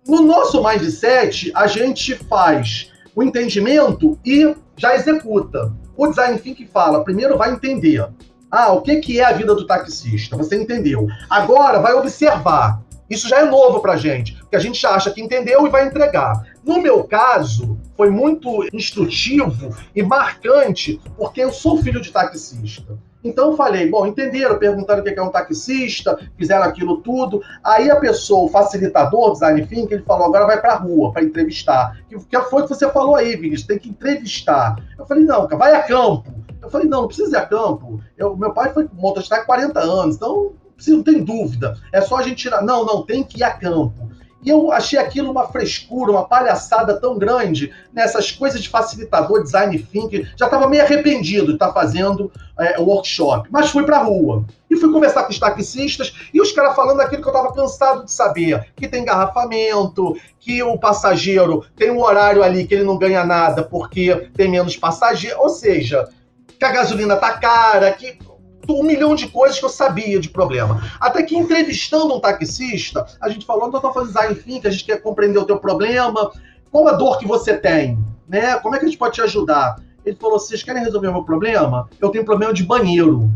No 0.06 0.22
nosso 0.22 0.62
mindset, 0.62 1.50
a 1.54 1.66
gente 1.66 2.14
faz 2.14 2.92
o 3.14 3.22
entendimento 3.22 4.18
e 4.24 4.54
já 4.76 4.94
executa. 4.94 5.72
O 5.96 6.06
design 6.06 6.38
thinking 6.38 6.66
fala, 6.66 7.02
primeiro 7.02 7.36
vai 7.36 7.50
entender. 7.50 8.06
Ah, 8.50 8.72
o 8.72 8.82
que, 8.82 8.96
que 8.96 9.18
é 9.18 9.24
a 9.24 9.32
vida 9.32 9.54
do 9.54 9.66
taxista? 9.66 10.36
Você 10.36 10.54
entendeu. 10.54 11.08
Agora 11.28 11.80
vai 11.80 11.94
observar. 11.94 12.82
Isso 13.08 13.28
já 13.28 13.40
é 13.40 13.44
novo 13.44 13.80
pra 13.80 13.96
gente, 13.96 14.34
porque 14.34 14.56
a 14.56 14.60
gente 14.60 14.84
acha 14.86 15.10
que 15.10 15.22
entendeu 15.22 15.66
e 15.66 15.70
vai 15.70 15.86
entregar. 15.86 16.42
No 16.64 16.80
meu 16.80 17.04
caso, 17.04 17.78
foi 17.96 18.10
muito 18.10 18.66
instrutivo 18.72 19.75
e 19.94 20.02
marcante, 20.02 21.00
porque 21.16 21.40
eu 21.40 21.52
sou 21.52 21.80
filho 21.82 22.00
de 22.00 22.10
taxista. 22.10 22.98
Então 23.26 23.50
eu 23.50 23.56
falei, 23.56 23.90
bom, 23.90 24.06
entenderam, 24.06 24.58
perguntaram 24.58 25.00
o 25.00 25.04
que 25.04 25.18
é 25.18 25.22
um 25.22 25.30
taxista, 25.30 26.18
fizeram 26.36 26.64
aquilo 26.64 26.98
tudo. 26.98 27.42
Aí 27.64 27.90
a 27.90 27.96
pessoa, 27.96 28.44
o 28.44 28.48
facilitador, 28.48 29.32
design 29.32 29.66
thinking, 29.66 29.94
ele 29.94 30.04
falou, 30.04 30.26
agora 30.26 30.46
vai 30.46 30.60
para 30.60 30.75
a 30.75 30.76
rua 30.76 31.12
para 31.12 31.25
entrevistar. 31.25 31.98
Que, 32.08 32.16
que 32.16 32.40
foi 32.42 32.62
que 32.62 32.68
você 32.68 32.88
falou 32.90 33.16
aí, 33.16 33.34
Vinícius, 33.36 33.66
tem 33.66 33.78
que 33.78 33.88
entrevistar. 33.88 34.76
Eu 34.96 35.06
falei, 35.06 35.25
não, 35.25 35.48
vai 35.48 35.75
a 35.75 35.82
campo. 35.82 36.32
Eu 36.62 36.70
falei, 36.70 36.88
não, 36.88 37.02
não 37.02 37.08
precisa 37.08 37.36
ir 37.36 37.40
a 37.40 37.46
campo. 37.46 38.00
Eu, 38.16 38.36
meu 38.36 38.52
pai 38.52 38.72
foi 38.72 38.88
motorista 38.92 39.36
há 39.36 39.44
40 39.44 39.80
anos, 39.80 40.16
então 40.16 40.52
não 40.90 41.02
tem 41.02 41.23
dúvida. 41.23 41.76
É 41.92 42.00
só 42.00 42.16
a 42.16 42.23
gente 42.23 42.37
tirar. 42.37 42.62
Não, 42.62 42.85
não, 42.85 43.02
tem 43.02 43.23
que 43.23 43.38
ir 43.38 43.42
a 43.42 43.50
campo. 43.50 44.11
E 44.47 44.50
eu 44.50 44.71
achei 44.71 44.97
aquilo 44.97 45.30
uma 45.30 45.49
frescura, 45.49 46.12
uma 46.12 46.25
palhaçada 46.25 47.00
tão 47.00 47.18
grande, 47.18 47.73
nessas 47.92 48.30
coisas 48.30 48.62
de 48.62 48.68
facilitador, 48.68 49.42
design 49.42 49.76
thinking. 49.76 50.25
Já 50.37 50.45
estava 50.45 50.68
meio 50.68 50.85
arrependido 50.85 51.47
de 51.47 51.54
estar 51.54 51.68
tá 51.68 51.73
fazendo 51.73 52.30
é, 52.56 52.78
workshop, 52.78 53.49
mas 53.50 53.71
fui 53.71 53.83
para 53.83 53.97
a 53.97 54.04
rua. 54.04 54.45
E 54.71 54.76
fui 54.76 54.92
conversar 54.92 55.25
com 55.25 55.33
os 55.33 55.38
taxistas 55.40 56.14
e 56.33 56.40
os 56.40 56.52
caras 56.52 56.76
falando 56.76 57.00
aquilo 57.00 57.23
que 57.23 57.28
eu 57.28 57.33
estava 57.33 57.52
cansado 57.52 58.04
de 58.04 58.12
saber: 58.12 58.73
que 58.76 58.87
tem 58.87 59.02
engarrafamento, 59.02 60.16
que 60.38 60.62
o 60.62 60.78
passageiro 60.78 61.64
tem 61.75 61.90
um 61.90 62.00
horário 62.00 62.42
ali 62.45 62.68
que 62.68 62.75
ele 62.75 62.85
não 62.85 62.97
ganha 62.97 63.25
nada 63.25 63.64
porque 63.64 64.30
tem 64.37 64.49
menos 64.49 64.76
passageiro. 64.76 65.40
Ou 65.40 65.49
seja, 65.49 66.09
que 66.56 66.64
a 66.64 66.71
gasolina 66.71 67.16
tá 67.16 67.33
cara, 67.33 67.90
que 67.90 68.16
um 68.73 68.82
milhão 68.82 69.14
de 69.14 69.28
coisas 69.28 69.58
que 69.58 69.64
eu 69.64 69.68
sabia 69.68 70.18
de 70.18 70.28
problema. 70.28 70.82
Até 71.00 71.23
que 71.23 71.37
entrevistando 71.37 72.14
um 72.14 72.20
taxista, 72.20 73.06
a 73.20 73.28
gente 73.28 73.46
falou, 73.46 73.68
então, 73.68 73.80
fazendo 73.92 74.08
design 74.08 74.35
thinking, 74.35 74.68
a 74.68 74.70
gente 74.70 74.85
quer 74.85 75.02
compreender 75.02 75.38
o 75.38 75.44
teu 75.44 75.58
problema, 75.58 76.30
qual 76.70 76.88
a 76.88 76.92
dor 76.92 77.18
que 77.18 77.26
você 77.26 77.56
tem, 77.56 77.99
né? 78.28 78.56
Como 78.56 78.75
é 78.75 78.78
que 78.78 78.85
a 78.85 78.88
gente 78.88 78.99
pode 78.99 79.14
te 79.14 79.23
ajudar? 79.23 79.76
Ele 80.04 80.16
falou, 80.16 80.38
vocês 80.38 80.62
querem 80.62 80.82
resolver 80.82 81.08
o 81.08 81.12
meu 81.12 81.25
problema? 81.25 81.88
Eu 82.00 82.11
tenho 82.11 82.25
problema 82.25 82.52
de 82.52 82.62
banheiro. 82.62 83.30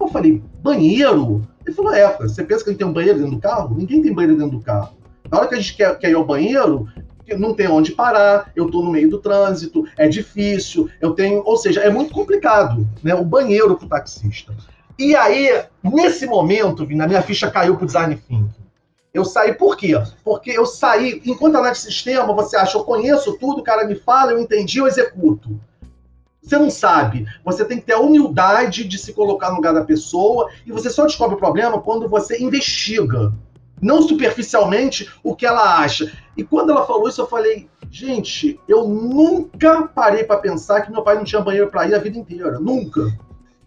Eu 0.00 0.08
falei, 0.08 0.42
banheiro? 0.62 1.42
Ele 1.66 1.74
falou, 1.74 1.92
é, 1.92 2.16
você 2.16 2.42
pensa 2.44 2.64
que 2.64 2.70
a 2.70 2.72
gente 2.72 2.78
tem 2.78 2.86
um 2.86 2.92
banheiro 2.92 3.18
dentro 3.18 3.34
do 3.34 3.40
carro? 3.40 3.74
Ninguém 3.76 4.00
tem 4.00 4.14
banheiro 4.14 4.38
dentro 4.38 4.58
do 4.58 4.64
carro. 4.64 4.96
Na 5.30 5.38
hora 5.38 5.48
que 5.48 5.54
a 5.54 5.58
gente 5.58 5.76
quer, 5.76 5.98
quer 5.98 6.10
ir 6.10 6.14
ao 6.14 6.24
banheiro, 6.24 6.88
não 7.36 7.54
tem 7.54 7.68
onde 7.68 7.92
parar, 7.92 8.50
eu 8.54 8.66
estou 8.66 8.84
no 8.84 8.90
meio 8.90 9.10
do 9.10 9.18
trânsito, 9.18 9.84
é 9.96 10.08
difícil, 10.08 10.88
eu 11.00 11.12
tenho, 11.12 11.42
ou 11.44 11.56
seja, 11.56 11.80
é 11.80 11.90
muito 11.90 12.12
complicado, 12.12 12.88
né? 13.02 13.14
O 13.14 13.24
banheiro 13.24 13.76
para 13.76 13.86
o 13.86 13.88
taxista. 13.88 14.54
E 14.98 15.14
aí, 15.14 15.64
nesse 15.82 16.26
momento, 16.26 16.86
na 16.90 17.06
minha 17.06 17.22
ficha 17.22 17.50
caiu 17.50 17.76
para 17.76 17.84
o 17.84 17.86
design 17.86 18.16
thinking. 18.16 18.50
Eu 19.12 19.24
saí 19.24 19.54
por 19.54 19.76
quê? 19.76 19.94
Porque 20.22 20.50
eu 20.50 20.66
saí, 20.66 21.22
enquanto 21.24 21.56
análise 21.56 21.86
de 21.86 21.92
sistema, 21.92 22.32
você 22.32 22.56
acha, 22.56 22.76
eu 22.76 22.84
conheço 22.84 23.38
tudo, 23.38 23.60
o 23.60 23.64
cara 23.64 23.86
me 23.86 23.94
fala, 23.94 24.32
eu 24.32 24.40
entendi, 24.40 24.78
eu 24.78 24.86
executo. 24.86 25.58
Você 26.42 26.56
não 26.56 26.70
sabe. 26.70 27.26
Você 27.44 27.64
tem 27.64 27.78
que 27.78 27.84
ter 27.84 27.94
a 27.94 28.00
humildade 28.00 28.84
de 28.84 28.98
se 28.98 29.12
colocar 29.12 29.50
no 29.50 29.56
lugar 29.56 29.74
da 29.74 29.84
pessoa 29.84 30.48
e 30.64 30.72
você 30.72 30.88
só 30.88 31.04
descobre 31.04 31.34
o 31.34 31.38
problema 31.38 31.80
quando 31.80 32.08
você 32.08 32.42
investiga 32.42 33.32
não 33.80 34.02
superficialmente 34.02 35.10
o 35.22 35.34
que 35.34 35.46
ela 35.46 35.78
acha. 35.78 36.12
E 36.36 36.44
quando 36.44 36.70
ela 36.70 36.86
falou 36.86 37.08
isso, 37.08 37.20
eu 37.20 37.26
falei, 37.26 37.68
gente, 37.90 38.60
eu 38.68 38.86
nunca 38.86 39.82
parei 39.88 40.24
para 40.24 40.38
pensar 40.38 40.82
que 40.82 40.92
meu 40.92 41.02
pai 41.02 41.16
não 41.16 41.24
tinha 41.24 41.40
banheiro 41.40 41.70
para 41.70 41.86
ir 41.86 41.94
a 41.94 41.98
vida 41.98 42.18
inteira, 42.18 42.58
nunca. 42.58 43.12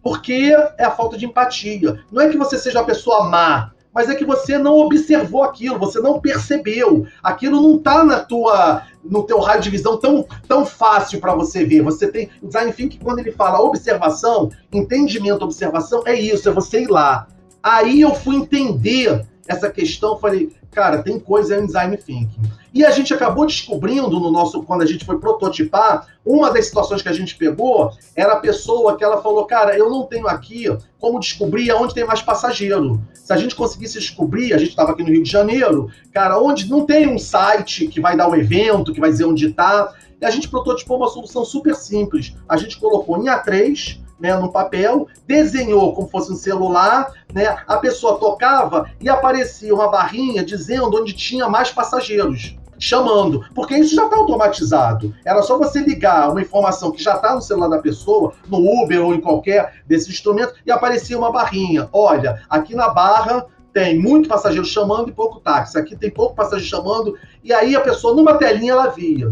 Porque 0.01 0.55
é 0.77 0.83
a 0.83 0.91
falta 0.91 1.17
de 1.17 1.25
empatia. 1.25 2.03
Não 2.11 2.21
é 2.21 2.29
que 2.29 2.37
você 2.37 2.57
seja 2.57 2.79
uma 2.79 2.85
pessoa 2.85 3.29
má, 3.29 3.71
mas 3.93 4.09
é 4.09 4.15
que 4.15 4.25
você 4.25 4.57
não 4.57 4.77
observou 4.77 5.43
aquilo, 5.43 5.77
você 5.77 5.99
não 5.99 6.19
percebeu. 6.19 7.05
Aquilo 7.21 7.61
não 7.61 7.75
está 7.75 8.03
na 8.03 8.19
tua 8.19 8.83
no 9.03 9.23
teu 9.23 9.39
raio 9.39 9.61
de 9.61 9.69
visão 9.69 9.97
tão, 9.97 10.25
tão 10.47 10.65
fácil 10.65 11.19
para 11.19 11.33
você 11.33 11.65
ver. 11.65 11.81
Você 11.81 12.07
tem 12.07 12.29
o 12.41 12.47
design 12.47 12.71
thinking 12.71 12.99
quando 12.99 13.19
ele 13.19 13.31
fala 13.31 13.59
observação, 13.59 14.49
entendimento, 14.71 15.43
observação 15.43 16.03
é 16.05 16.13
isso, 16.13 16.47
é 16.47 16.51
você 16.51 16.83
ir 16.83 16.87
lá. 16.87 17.27
Aí 17.63 18.01
eu 18.01 18.13
fui 18.15 18.35
entender 18.35 19.25
essa 19.47 19.69
questão, 19.69 20.17
falei, 20.17 20.51
cara, 20.71 21.01
tem 21.01 21.19
coisa 21.19 21.59
em 21.59 21.65
design 21.65 21.95
thinking. 21.97 22.41
E 22.73 22.85
a 22.85 22.91
gente 22.91 23.13
acabou 23.13 23.45
descobrindo 23.45 24.19
no 24.19 24.31
nosso, 24.31 24.63
quando 24.63 24.81
a 24.81 24.85
gente 24.85 25.03
foi 25.03 25.19
prototipar, 25.19 26.07
uma 26.25 26.51
das 26.51 26.67
situações 26.67 27.01
que 27.01 27.09
a 27.09 27.13
gente 27.13 27.35
pegou 27.35 27.91
era 28.15 28.33
a 28.33 28.39
pessoa 28.39 28.95
que 28.95 29.03
ela 29.03 29.21
falou, 29.21 29.45
cara, 29.45 29.77
eu 29.77 29.89
não 29.89 30.03
tenho 30.03 30.27
aqui 30.27 30.65
como 30.99 31.19
descobrir 31.19 31.69
aonde 31.69 31.93
tem 31.93 32.05
mais 32.05 32.21
passageiro. 32.21 33.01
Se 33.13 33.33
a 33.33 33.37
gente 33.37 33.55
conseguisse 33.55 33.99
descobrir, 33.99 34.53
a 34.53 34.57
gente 34.57 34.69
estava 34.69 34.91
aqui 34.91 35.03
no 35.03 35.09
Rio 35.09 35.23
de 35.23 35.29
Janeiro, 35.29 35.91
cara, 36.13 36.39
onde 36.39 36.69
não 36.69 36.85
tem 36.85 37.07
um 37.07 37.19
site 37.19 37.87
que 37.87 37.99
vai 37.99 38.15
dar 38.15 38.29
o 38.29 38.35
evento, 38.35 38.93
que 38.93 38.99
vai 38.99 39.09
dizer 39.09 39.25
onde 39.25 39.47
está, 39.47 39.93
e 40.21 40.25
a 40.25 40.29
gente 40.29 40.47
prototipou 40.47 40.97
uma 40.97 41.09
solução 41.09 41.43
super 41.43 41.75
simples. 41.75 42.35
A 42.47 42.55
gente 42.55 42.79
colocou 42.79 43.17
em 43.17 43.25
A3, 43.25 43.99
né, 44.21 44.35
no 44.35 44.51
papel, 44.51 45.07
desenhou 45.27 45.93
como 45.93 46.07
fosse 46.07 46.31
um 46.31 46.35
celular, 46.35 47.11
né, 47.33 47.57
a 47.67 47.77
pessoa 47.77 48.19
tocava 48.19 48.89
e 48.99 49.09
aparecia 49.09 49.73
uma 49.73 49.89
barrinha 49.89 50.43
dizendo 50.43 50.95
onde 50.95 51.13
tinha 51.13 51.49
mais 51.49 51.71
passageiros 51.71 52.55
chamando, 52.77 53.45
porque 53.53 53.75
isso 53.75 53.95
já 53.95 54.05
está 54.05 54.17
automatizado. 54.17 55.13
Era 55.23 55.43
só 55.43 55.57
você 55.57 55.79
ligar 55.79 56.31
uma 56.31 56.41
informação 56.41 56.91
que 56.91 57.01
já 57.01 57.13
está 57.13 57.35
no 57.35 57.41
celular 57.41 57.67
da 57.67 57.77
pessoa, 57.77 58.33
no 58.47 58.57
Uber 58.57 59.05
ou 59.05 59.13
em 59.13 59.21
qualquer 59.21 59.81
desses 59.85 60.09
instrumentos, 60.09 60.55
e 60.65 60.71
aparecia 60.71 61.17
uma 61.17 61.31
barrinha. 61.31 61.87
Olha, 61.93 62.41
aqui 62.49 62.75
na 62.75 62.89
barra 62.89 63.45
tem 63.71 63.99
muito 63.99 64.27
passageiro 64.27 64.65
chamando 64.65 65.09
e 65.09 65.13
pouco 65.13 65.39
táxi. 65.39 65.77
Aqui 65.77 65.95
tem 65.95 66.09
pouco 66.09 66.35
passageiro 66.35 66.65
chamando, 66.65 67.17
e 67.43 67.53
aí 67.53 67.75
a 67.75 67.81
pessoa, 67.81 68.15
numa 68.15 68.33
telinha, 68.33 68.73
ela 68.73 68.87
via. 68.87 69.31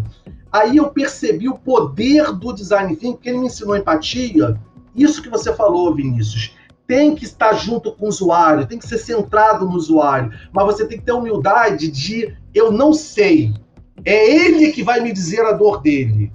Aí 0.52 0.78
eu 0.78 0.90
percebi 0.90 1.48
o 1.48 1.58
poder 1.58 2.32
do 2.34 2.54
design 2.54 2.96
thinking, 2.96 3.14
porque 3.14 3.30
ele 3.30 3.40
me 3.40 3.48
ensinou 3.48 3.76
empatia, 3.76 4.60
isso 5.04 5.22
que 5.22 5.30
você 5.30 5.54
falou, 5.54 5.94
Vinícius, 5.94 6.56
tem 6.88 7.16
que 7.16 7.24
estar 7.24 7.54
junto 7.54 7.92
com 7.92 8.06
o 8.06 8.10
usuário, 8.10 8.66
tem 8.66 8.80
que 8.80 8.88
ser 8.88 8.98
centrado 8.98 9.66
no 9.66 9.76
usuário, 9.76 10.32
mas 10.52 10.66
você 10.66 10.88
tem 10.88 10.98
que 10.98 11.06
ter 11.06 11.12
humildade 11.12 11.90
de 11.90 12.36
eu 12.54 12.72
não 12.72 12.94
sei. 12.94 13.54
É 14.04 14.34
ele 14.34 14.72
que 14.72 14.82
vai 14.82 15.00
me 15.00 15.14
dizer 15.14 15.42
a 15.42 15.52
dor 15.52 15.82
dele. 15.82 16.32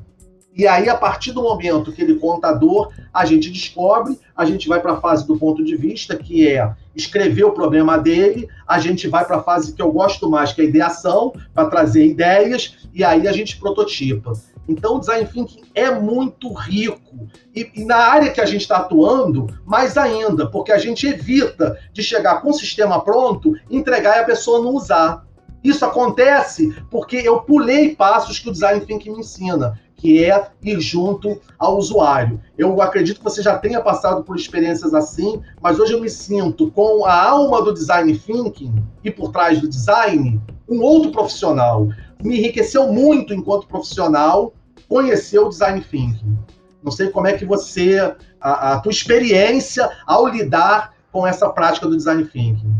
E 0.57 0.69
aí, 0.69 0.89
a 0.89 0.95
partir 0.97 1.33
do 1.33 1.43
momento 1.43 1.91
que 1.91 2.01
ele 2.01 2.15
conta 2.15 2.49
a 2.49 2.53
dor, 2.53 2.93
a 3.13 3.25
gente 3.25 3.51
descobre, 3.51 4.17
a 4.37 4.45
gente 4.45 4.69
vai 4.69 4.81
para 4.81 4.93
a 4.93 5.01
fase 5.01 5.27
do 5.27 5.37
ponto 5.37 5.65
de 5.65 5.75
vista, 5.75 6.17
que 6.17 6.47
é 6.47 6.73
escrever 6.95 7.43
o 7.43 7.51
problema 7.51 7.99
dele, 7.99 8.47
a 8.65 8.79
gente 8.79 9.09
vai 9.09 9.25
para 9.25 9.39
a 9.39 9.43
fase 9.43 9.73
que 9.73 9.83
eu 9.83 9.91
gosto 9.91 10.31
mais, 10.31 10.53
que 10.53 10.61
é 10.61 10.65
a 10.65 10.69
ideação, 10.69 11.33
para 11.53 11.69
trazer 11.69 12.07
ideias, 12.07 12.77
e 12.95 13.03
aí 13.03 13.27
a 13.27 13.33
gente 13.33 13.59
prototipa. 13.59 14.33
Então, 14.69 14.97
o 14.97 15.01
design 15.01 15.27
thinking 15.27 15.63
é 15.75 15.91
muito 15.91 16.53
rico. 16.53 17.29
E, 17.55 17.71
e 17.75 17.85
na 17.85 17.97
área 17.97 18.31
que 18.31 18.41
a 18.41 18.47
gente 18.47 18.63
está 18.63 18.79
atuando, 18.79 19.47
mais 19.65 19.97
ainda, 19.97 20.47
porque 20.47 20.73
a 20.73 20.79
gente 20.79 21.07
evita 21.07 21.79
de 21.93 22.03
chegar 22.03 22.41
com 22.41 22.51
o 22.51 22.55
sistema 22.55 23.01
pronto, 23.03 23.55
entregar 23.71 24.17
e 24.17 24.21
a 24.21 24.25
pessoa 24.25 24.61
não 24.61 24.75
usar. 24.75 25.25
Isso 25.63 25.85
acontece 25.85 26.75
porque 26.91 27.17
eu 27.17 27.41
pulei 27.41 27.97
passos 27.97 28.39
que 28.39 28.49
o 28.49 28.53
design 28.53 28.85
thinking 28.85 29.13
me 29.13 29.21
ensina, 29.21 29.81
que 29.97 30.23
é 30.23 30.49
ir 30.63 30.79
junto 30.81 31.41
ao 31.59 31.79
usuário. 31.79 32.39
Eu 32.59 32.83
acredito 32.83 33.19
que 33.19 33.25
você 33.25 33.41
já 33.41 33.57
tenha 33.57 33.81
passado 33.81 34.23
por 34.23 34.37
experiências 34.37 34.93
assim, 34.93 35.41
mas 35.63 35.81
hoje 35.81 35.95
eu 35.95 36.01
me 36.03 36.11
sinto 36.11 36.71
com 36.71 37.07
a 37.07 37.31
alma 37.31 37.63
do 37.63 37.73
design 37.73 38.15
thinking 38.15 38.75
e 39.03 39.11
por 39.11 39.33
trás 39.33 39.59
do 39.63 39.69
design 39.69 40.39
com 40.67 40.79
outro 40.81 41.11
profissional. 41.11 41.89
Me 42.25 42.39
enriqueceu 42.39 42.91
muito 42.91 43.35
enquanto 43.35 43.69
profissional 43.69 44.55
conhecer 44.89 45.39
o 45.39 45.51
design 45.51 45.83
thinking. 45.83 46.39
Não 46.83 46.91
sei 46.91 47.09
como 47.11 47.27
é 47.27 47.35
que 47.35 47.45
você, 47.45 48.15
a, 48.41 48.73
a 48.73 48.81
tua 48.81 48.91
experiência 48.91 49.91
ao 50.07 50.27
lidar 50.27 50.95
com 51.13 51.27
essa 51.27 51.49
prática 51.51 51.87
do 51.87 51.97
design 51.97 52.25
thinking. 52.25 52.75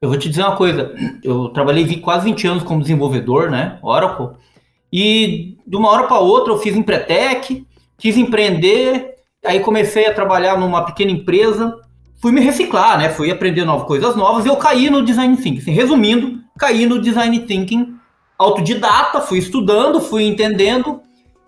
Eu 0.00 0.08
vou 0.08 0.18
te 0.18 0.28
dizer 0.28 0.42
uma 0.42 0.56
coisa, 0.56 0.94
eu 1.22 1.48
trabalhei 1.50 2.00
quase 2.00 2.24
20 2.24 2.46
anos 2.46 2.62
como 2.62 2.80
desenvolvedor, 2.80 3.50
né, 3.50 3.78
Oracle, 3.82 4.36
e 4.92 5.58
de 5.66 5.76
uma 5.76 5.90
hora 5.90 6.06
para 6.06 6.20
outra 6.20 6.52
eu 6.52 6.58
fiz 6.58 6.76
Empretec, 6.76 7.66
quis 7.98 8.16
empreender, 8.16 9.16
aí 9.44 9.60
comecei 9.60 10.06
a 10.06 10.14
trabalhar 10.14 10.56
numa 10.56 10.84
pequena 10.84 11.10
empresa, 11.10 11.76
fui 12.22 12.30
me 12.30 12.40
reciclar, 12.40 12.96
né, 12.96 13.08
fui 13.08 13.30
aprender 13.30 13.64
novas 13.64 13.86
coisas 13.86 14.14
novas 14.14 14.46
e 14.46 14.48
eu 14.48 14.56
caí 14.56 14.88
no 14.88 15.04
design 15.04 15.36
thinking. 15.36 15.58
Assim, 15.58 15.72
resumindo, 15.72 16.38
caí 16.56 16.86
no 16.86 17.00
design 17.00 17.36
thinking 17.40 17.97
autodidata, 18.38 19.20
fui 19.20 19.38
estudando, 19.38 20.00
fui 20.00 20.24
entendendo 20.24 21.00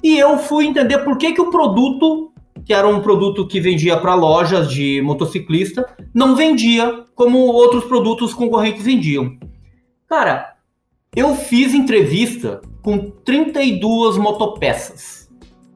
e 0.02 0.18
eu 0.18 0.38
fui 0.38 0.66
entender 0.66 0.98
por 0.98 1.16
que, 1.16 1.32
que 1.32 1.40
o 1.40 1.50
produto, 1.50 2.32
que 2.64 2.74
era 2.74 2.88
um 2.88 3.00
produto 3.00 3.46
que 3.46 3.60
vendia 3.60 3.96
para 3.96 4.14
lojas 4.14 4.70
de 4.70 5.00
motociclista, 5.02 5.86
não 6.12 6.34
vendia 6.34 7.04
como 7.14 7.38
outros 7.38 7.84
produtos 7.84 8.34
concorrentes 8.34 8.82
vendiam. 8.82 9.38
Cara, 10.08 10.54
eu 11.14 11.34
fiz 11.36 11.74
entrevista 11.74 12.60
com 12.82 13.10
32 13.24 14.16
motopeças. 14.16 15.28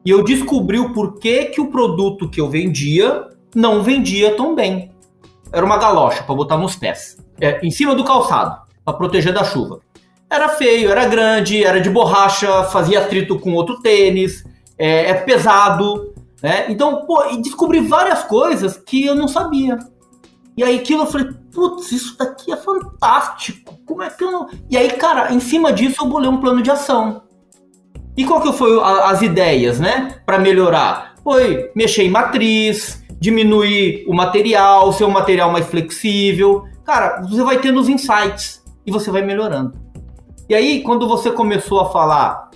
E 0.03 0.09
eu 0.09 0.23
descobri 0.23 0.79
o 0.79 0.93
porquê 0.93 1.45
que 1.45 1.61
o 1.61 1.67
produto 1.67 2.29
que 2.29 2.39
eu 2.39 2.49
vendia 2.49 3.27
não 3.55 3.81
vendia 3.81 4.35
tão 4.35 4.53
bem. 4.53 4.91
Era 5.51 5.65
uma 5.65 5.77
galocha 5.77 6.23
para 6.23 6.35
botar 6.35 6.57
nos 6.57 6.75
pés, 6.75 7.17
é, 7.39 7.65
em 7.65 7.71
cima 7.71 7.95
do 7.95 8.03
calçado, 8.03 8.61
para 8.83 8.93
proteger 8.93 9.33
da 9.33 9.43
chuva. 9.43 9.79
Era 10.29 10.49
feio, 10.49 10.89
era 10.89 11.05
grande, 11.05 11.63
era 11.63 11.79
de 11.79 11.89
borracha, 11.89 12.63
fazia 12.65 12.99
atrito 12.99 13.39
com 13.39 13.53
outro 13.53 13.79
tênis, 13.81 14.43
é, 14.77 15.11
é 15.11 15.13
pesado, 15.13 16.13
né? 16.41 16.65
Então, 16.69 17.05
pô, 17.05 17.25
e 17.31 17.41
descobri 17.41 17.79
várias 17.79 18.23
coisas 18.23 18.77
que 18.77 19.05
eu 19.05 19.15
não 19.15 19.27
sabia. 19.27 19.77
E 20.57 20.63
aí 20.63 20.79
aquilo 20.79 21.03
eu 21.03 21.07
falei, 21.07 21.27
putz, 21.53 21.91
isso 21.91 22.17
daqui 22.17 22.51
é 22.51 22.57
fantástico. 22.57 23.77
Como 23.85 24.01
é 24.01 24.09
que 24.09 24.23
eu 24.23 24.31
não. 24.31 24.49
E 24.69 24.77
aí, 24.77 24.91
cara, 24.91 25.33
em 25.33 25.39
cima 25.39 25.71
disso 25.71 26.03
eu 26.03 26.07
bolei 26.07 26.29
um 26.29 26.37
plano 26.37 26.61
de 26.61 26.71
ação. 26.71 27.23
E 28.17 28.25
qual 28.25 28.41
que 28.41 28.53
foi 28.53 28.79
a, 28.79 29.09
as 29.09 29.21
ideias, 29.21 29.79
né? 29.79 30.21
Para 30.25 30.39
melhorar? 30.39 31.15
Foi 31.23 31.71
mexer 31.75 32.03
em 32.03 32.09
matriz, 32.09 33.03
diminuir 33.19 34.05
o 34.07 34.13
material, 34.13 34.93
ser 34.93 35.03
um 35.03 35.11
material 35.11 35.51
mais 35.51 35.65
flexível. 35.65 36.63
Cara, 36.85 37.21
você 37.21 37.43
vai 37.43 37.59
tendo 37.59 37.79
os 37.79 37.89
insights 37.89 38.63
e 38.85 38.91
você 38.91 39.11
vai 39.11 39.21
melhorando. 39.21 39.84
E 40.47 40.53
aí, 40.53 40.81
quando 40.83 41.07
você 41.07 41.31
começou 41.31 41.79
a 41.79 41.89
falar 41.89 42.51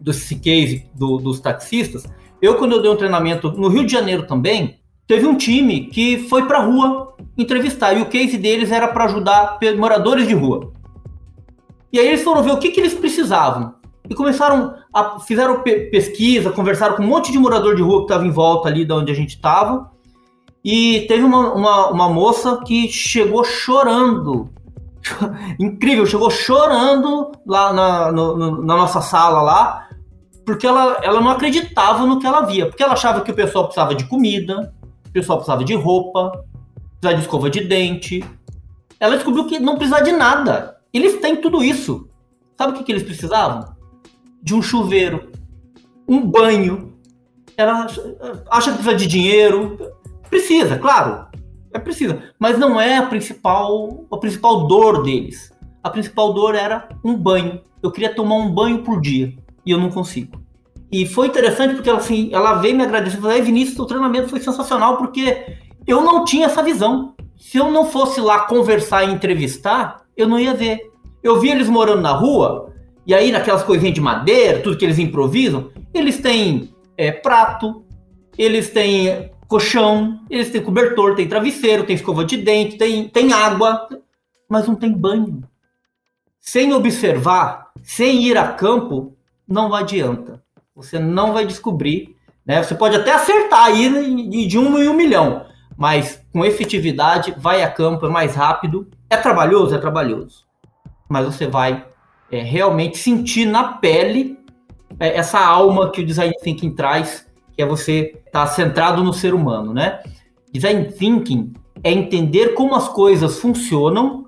desse 0.00 0.36
case 0.36 0.86
do, 0.94 1.16
dos 1.16 1.40
taxistas, 1.40 2.06
eu, 2.40 2.56
quando 2.56 2.72
eu 2.72 2.82
dei 2.82 2.90
um 2.90 2.96
treinamento 2.96 3.50
no 3.52 3.68
Rio 3.68 3.84
de 3.84 3.92
Janeiro 3.92 4.26
também, 4.26 4.78
teve 5.06 5.26
um 5.26 5.36
time 5.36 5.86
que 5.86 6.18
foi 6.28 6.46
para 6.46 6.60
rua 6.60 7.14
entrevistar 7.36 7.94
e 7.94 8.02
o 8.02 8.06
case 8.06 8.36
deles 8.36 8.70
era 8.70 8.88
para 8.88 9.04
ajudar 9.04 9.58
moradores 9.78 10.28
de 10.28 10.34
rua. 10.34 10.72
E 11.92 11.98
aí 11.98 12.08
eles 12.08 12.22
foram 12.22 12.42
ver 12.42 12.52
o 12.52 12.58
que, 12.58 12.70
que 12.70 12.80
eles 12.80 12.94
precisavam 12.94 13.74
e 14.08 14.14
começaram 14.14 14.74
a 14.92 15.20
fizeram 15.20 15.62
pe 15.62 15.90
pesquisa, 15.90 16.50
conversaram 16.50 16.96
com 16.96 17.02
um 17.02 17.06
monte 17.06 17.32
de 17.32 17.38
morador 17.38 17.76
de 17.76 17.82
rua 17.82 17.98
que 17.98 18.04
estava 18.04 18.26
em 18.26 18.30
volta 18.30 18.68
ali 18.68 18.84
da 18.84 18.96
onde 18.96 19.12
a 19.12 19.14
gente 19.14 19.36
estava. 19.36 19.90
E 20.64 21.06
teve 21.08 21.22
uma, 21.22 21.54
uma, 21.54 21.90
uma 21.90 22.08
moça 22.08 22.60
que 22.66 22.88
chegou 22.88 23.44
chorando 23.44 24.50
incrível, 25.58 26.06
chegou 26.06 26.30
chorando 26.30 27.32
lá 27.46 27.72
na, 27.72 28.12
no, 28.12 28.62
na 28.62 28.76
nossa 28.76 29.00
sala 29.00 29.40
lá, 29.42 29.88
porque 30.44 30.66
ela, 30.66 30.98
ela 31.02 31.20
não 31.20 31.30
acreditava 31.30 32.06
no 32.06 32.18
que 32.18 32.26
ela 32.26 32.42
via, 32.42 32.66
porque 32.66 32.82
ela 32.82 32.94
achava 32.94 33.20
que 33.20 33.30
o 33.30 33.34
pessoal 33.34 33.64
precisava 33.64 33.94
de 33.94 34.04
comida, 34.04 34.74
o 35.08 35.12
pessoal 35.12 35.38
precisava 35.38 35.64
de 35.64 35.74
roupa, 35.74 36.44
precisava 37.00 37.14
de 37.14 37.22
escova 37.22 37.50
de 37.50 37.64
dente. 37.64 38.24
Ela 38.98 39.16
descobriu 39.16 39.46
que 39.46 39.58
não 39.58 39.76
precisava 39.76 40.04
de 40.04 40.12
nada. 40.12 40.76
Eles 40.92 41.20
têm 41.20 41.36
tudo 41.36 41.62
isso. 41.62 42.08
Sabe 42.56 42.72
o 42.72 42.76
que, 42.76 42.84
que 42.84 42.92
eles 42.92 43.02
precisavam? 43.02 43.74
De 44.42 44.54
um 44.54 44.60
chuveiro, 44.60 45.30
um 46.06 46.20
banho. 46.20 46.94
Ela 47.56 47.86
acha 48.50 48.70
que 48.70 48.78
precisa 48.78 48.96
de 48.96 49.06
dinheiro. 49.06 49.78
Precisa, 50.28 50.78
claro. 50.78 51.26
É 51.72 51.78
precisa. 51.78 52.22
Mas 52.38 52.58
não 52.58 52.80
é 52.80 52.98
a 52.98 53.06
principal, 53.06 54.06
a 54.10 54.16
principal 54.16 54.66
dor 54.66 55.02
deles. 55.02 55.52
A 55.82 55.90
principal 55.90 56.32
dor 56.32 56.54
era 56.54 56.88
um 57.04 57.16
banho. 57.16 57.60
Eu 57.82 57.90
queria 57.90 58.14
tomar 58.14 58.36
um 58.36 58.50
banho 58.50 58.82
por 58.82 59.00
dia. 59.00 59.32
E 59.64 59.70
eu 59.70 59.78
não 59.78 59.90
consigo. 59.90 60.40
E 60.90 61.06
foi 61.06 61.28
interessante 61.28 61.74
porque 61.74 61.88
ela, 61.88 61.98
assim, 61.98 62.30
ela 62.32 62.54
veio 62.54 62.76
me 62.76 62.82
agradecer 62.82 63.20
falou: 63.20 63.42
Vinícius, 63.42 63.78
o 63.78 63.86
treinamento 63.86 64.28
foi 64.28 64.40
sensacional 64.40 64.96
porque 64.96 65.56
eu 65.86 66.02
não 66.02 66.24
tinha 66.24 66.46
essa 66.46 66.62
visão. 66.62 67.14
Se 67.36 67.56
eu 67.56 67.70
não 67.70 67.86
fosse 67.86 68.20
lá 68.20 68.40
conversar 68.40 69.04
e 69.04 69.12
entrevistar, 69.12 70.02
eu 70.16 70.28
não 70.28 70.38
ia 70.38 70.52
ver. 70.52 70.90
Eu 71.22 71.38
vi 71.38 71.50
eles 71.50 71.68
morando 71.68 72.02
na 72.02 72.12
rua, 72.12 72.72
e 73.06 73.14
aí 73.14 73.30
naquelas 73.30 73.62
coisinhas 73.62 73.94
de 73.94 74.00
madeira, 74.00 74.60
tudo 74.60 74.76
que 74.76 74.84
eles 74.84 74.98
improvisam, 74.98 75.70
eles 75.94 76.18
têm 76.18 76.74
é, 76.96 77.10
prato, 77.12 77.84
eles 78.36 78.70
têm 78.70 79.30
colchão, 79.50 80.24
eles 80.30 80.50
têm 80.50 80.62
cobertor, 80.62 81.14
tem 81.14 81.28
travesseiro, 81.28 81.84
tem 81.84 81.96
escova 81.96 82.24
de 82.24 82.38
dente, 82.38 82.78
tem, 82.78 83.06
tem 83.08 83.32
água, 83.34 83.86
mas 84.48 84.66
não 84.66 84.74
tem 84.74 84.92
banho. 84.92 85.42
Sem 86.40 86.72
observar, 86.72 87.70
sem 87.82 88.22
ir 88.22 88.38
a 88.38 88.48
campo, 88.52 89.14
não 89.46 89.74
adianta 89.74 90.40
você 90.80 90.98
não 90.98 91.32
vai 91.32 91.46
descobrir. 91.46 92.16
Né? 92.44 92.62
Você 92.62 92.74
pode 92.74 92.96
até 92.96 93.12
acertar 93.12 93.64
aí 93.64 94.46
de 94.46 94.58
um 94.58 94.78
em 94.78 94.88
um 94.88 94.94
milhão, 94.94 95.44
mas 95.76 96.22
com 96.32 96.44
efetividade, 96.44 97.34
vai 97.36 97.62
a 97.62 97.70
campo, 97.70 98.06
é 98.06 98.08
mais 98.08 98.34
rápido. 98.34 98.88
É 99.08 99.16
trabalhoso? 99.16 99.74
É 99.74 99.78
trabalhoso. 99.78 100.44
Mas 101.08 101.26
você 101.26 101.46
vai 101.46 101.84
é, 102.30 102.40
realmente 102.40 102.96
sentir 102.98 103.44
na 103.44 103.74
pele 103.74 104.38
é, 104.98 105.16
essa 105.16 105.40
alma 105.40 105.90
que 105.90 106.00
o 106.00 106.06
Design 106.06 106.32
Thinking 106.42 106.74
traz, 106.74 107.26
que 107.60 107.64
é 107.64 107.66
você 107.66 108.14
estar 108.26 108.46
tá 108.46 108.46
centrado 108.46 109.04
no 109.04 109.12
ser 109.12 109.34
humano, 109.34 109.74
né? 109.74 110.00
Design 110.50 110.90
Thinking 110.92 111.52
é 111.84 111.92
entender 111.92 112.54
como 112.54 112.74
as 112.74 112.88
coisas 112.88 113.38
funcionam 113.38 114.24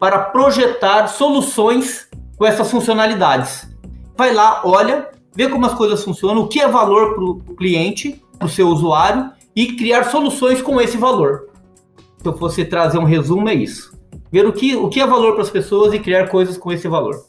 para 0.00 0.18
projetar 0.18 1.06
soluções 1.06 2.08
com 2.36 2.44
essas 2.44 2.68
funcionalidades. 2.68 3.72
Vai 4.16 4.34
lá, 4.34 4.62
olha, 4.64 5.10
ver 5.32 5.48
como 5.48 5.64
as 5.64 5.74
coisas 5.74 6.02
funcionam, 6.02 6.42
o 6.42 6.48
que 6.48 6.58
é 6.58 6.66
valor 6.66 7.14
para 7.14 7.24
o 7.24 7.56
cliente, 7.56 8.20
para 8.36 8.46
o 8.46 8.50
seu 8.50 8.66
usuário, 8.66 9.30
e 9.54 9.76
criar 9.76 10.04
soluções 10.04 10.60
com 10.60 10.80
esse 10.80 10.96
valor. 10.96 11.50
Se 12.18 12.26
eu 12.26 12.36
fosse 12.36 12.64
trazer 12.64 12.98
um 12.98 13.04
resumo, 13.04 13.48
é 13.48 13.54
isso. 13.54 13.96
Ver 14.32 14.44
o 14.44 14.52
que, 14.52 14.74
o 14.74 14.88
que 14.88 15.00
é 15.00 15.06
valor 15.06 15.34
para 15.34 15.42
as 15.42 15.50
pessoas 15.50 15.94
e 15.94 16.00
criar 16.00 16.28
coisas 16.28 16.58
com 16.58 16.72
esse 16.72 16.88
valor. 16.88 17.26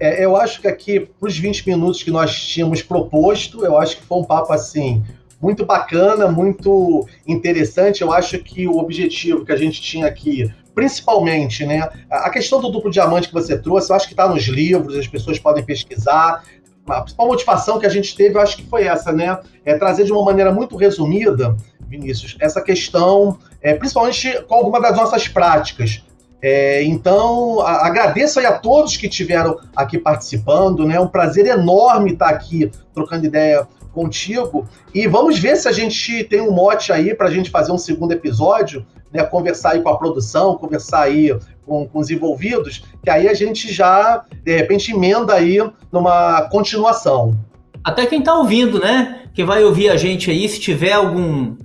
É, 0.00 0.24
eu 0.24 0.34
acho 0.34 0.62
que 0.62 0.66
aqui, 0.66 0.98
para 0.98 1.28
os 1.28 1.38
20 1.38 1.68
minutos 1.68 2.02
que 2.02 2.10
nós 2.10 2.34
tínhamos 2.34 2.80
proposto, 2.80 3.64
eu 3.64 3.76
acho 3.76 3.98
que 3.98 4.02
foi 4.02 4.18
um 4.18 4.24
papo 4.24 4.50
assim 4.50 5.04
muito 5.40 5.64
bacana, 5.66 6.26
muito 6.26 7.06
interessante. 7.26 8.00
Eu 8.00 8.10
acho 8.10 8.38
que 8.38 8.66
o 8.66 8.78
objetivo 8.78 9.44
que 9.44 9.52
a 9.52 9.56
gente 9.56 9.80
tinha 9.80 10.06
aqui, 10.06 10.50
principalmente, 10.74 11.66
né, 11.66 11.86
a 12.10 12.30
questão 12.30 12.60
do 12.62 12.70
duplo 12.70 12.90
diamante 12.90 13.28
que 13.28 13.34
você 13.34 13.58
trouxe, 13.58 13.90
eu 13.90 13.96
acho 13.96 14.06
que 14.06 14.14
está 14.14 14.26
nos 14.26 14.44
livros, 14.44 14.96
as 14.96 15.06
pessoas 15.06 15.38
podem 15.38 15.62
pesquisar 15.62 16.42
a 16.88 17.02
principal 17.02 17.26
motivação 17.26 17.78
que 17.78 17.86
a 17.86 17.90
gente 17.90 18.16
teve, 18.16 18.36
eu 18.36 18.40
acho 18.40 18.56
que 18.56 18.66
foi 18.66 18.84
essa, 18.84 19.12
né? 19.12 19.38
É 19.64 19.76
trazer 19.76 20.04
de 20.04 20.12
uma 20.12 20.24
maneira 20.24 20.50
muito 20.50 20.76
resumida, 20.76 21.56
Vinícius, 21.86 22.36
essa 22.40 22.60
questão, 22.60 23.38
é, 23.60 23.74
principalmente 23.74 24.42
com 24.44 24.54
alguma 24.54 24.80
das 24.80 24.96
nossas 24.96 25.28
práticas. 25.28 26.02
É, 26.42 26.82
então, 26.84 27.60
a, 27.60 27.86
agradeço 27.86 28.40
aí 28.40 28.46
a 28.46 28.58
todos 28.58 28.96
que 28.96 29.06
estiveram 29.06 29.58
aqui 29.76 29.98
participando, 29.98 30.86
né? 30.86 30.96
É 30.96 31.00
um 31.00 31.08
prazer 31.08 31.46
enorme 31.46 32.12
estar 32.12 32.28
aqui 32.28 32.70
trocando 32.94 33.26
ideia 33.26 33.66
contigo. 33.92 34.66
E 34.94 35.06
vamos 35.06 35.38
ver 35.38 35.56
se 35.56 35.68
a 35.68 35.72
gente 35.72 36.24
tem 36.24 36.40
um 36.40 36.52
mote 36.52 36.92
aí 36.92 37.14
para 37.14 37.28
a 37.28 37.30
gente 37.30 37.50
fazer 37.50 37.72
um 37.72 37.78
segundo 37.78 38.12
episódio, 38.12 38.86
né? 39.12 39.22
Conversar 39.24 39.72
aí 39.72 39.82
com 39.82 39.88
a 39.88 39.98
produção, 39.98 40.56
conversar 40.56 41.02
aí 41.02 41.36
com, 41.66 41.86
com 41.86 41.98
os 41.98 42.10
envolvidos, 42.10 42.84
que 43.02 43.10
aí 43.10 43.28
a 43.28 43.34
gente 43.34 43.72
já, 43.72 44.24
de 44.42 44.56
repente, 44.56 44.92
emenda 44.92 45.34
aí 45.34 45.58
numa 45.92 46.42
continuação. 46.50 47.36
Até 47.84 48.06
quem 48.06 48.20
está 48.20 48.34
ouvindo, 48.34 48.78
né? 48.80 49.22
Que 49.34 49.44
vai 49.44 49.62
ouvir 49.62 49.90
a 49.90 49.96
gente 49.96 50.30
aí, 50.30 50.48
se 50.48 50.60
tiver 50.60 50.92
algum, 50.92 51.56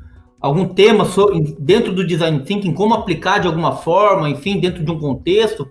algum 0.46 0.68
tema 0.68 1.06
sobre, 1.06 1.56
dentro 1.58 1.92
do 1.92 2.06
design 2.06 2.40
thinking, 2.42 2.72
como 2.76 2.94
aplicar 2.94 3.40
de 3.40 3.48
alguma 3.48 3.78
forma, 3.78 4.30
enfim, 4.30 4.60
dentro 4.60 4.86
de 4.86 4.92
um 4.92 5.00
contexto, 5.00 5.68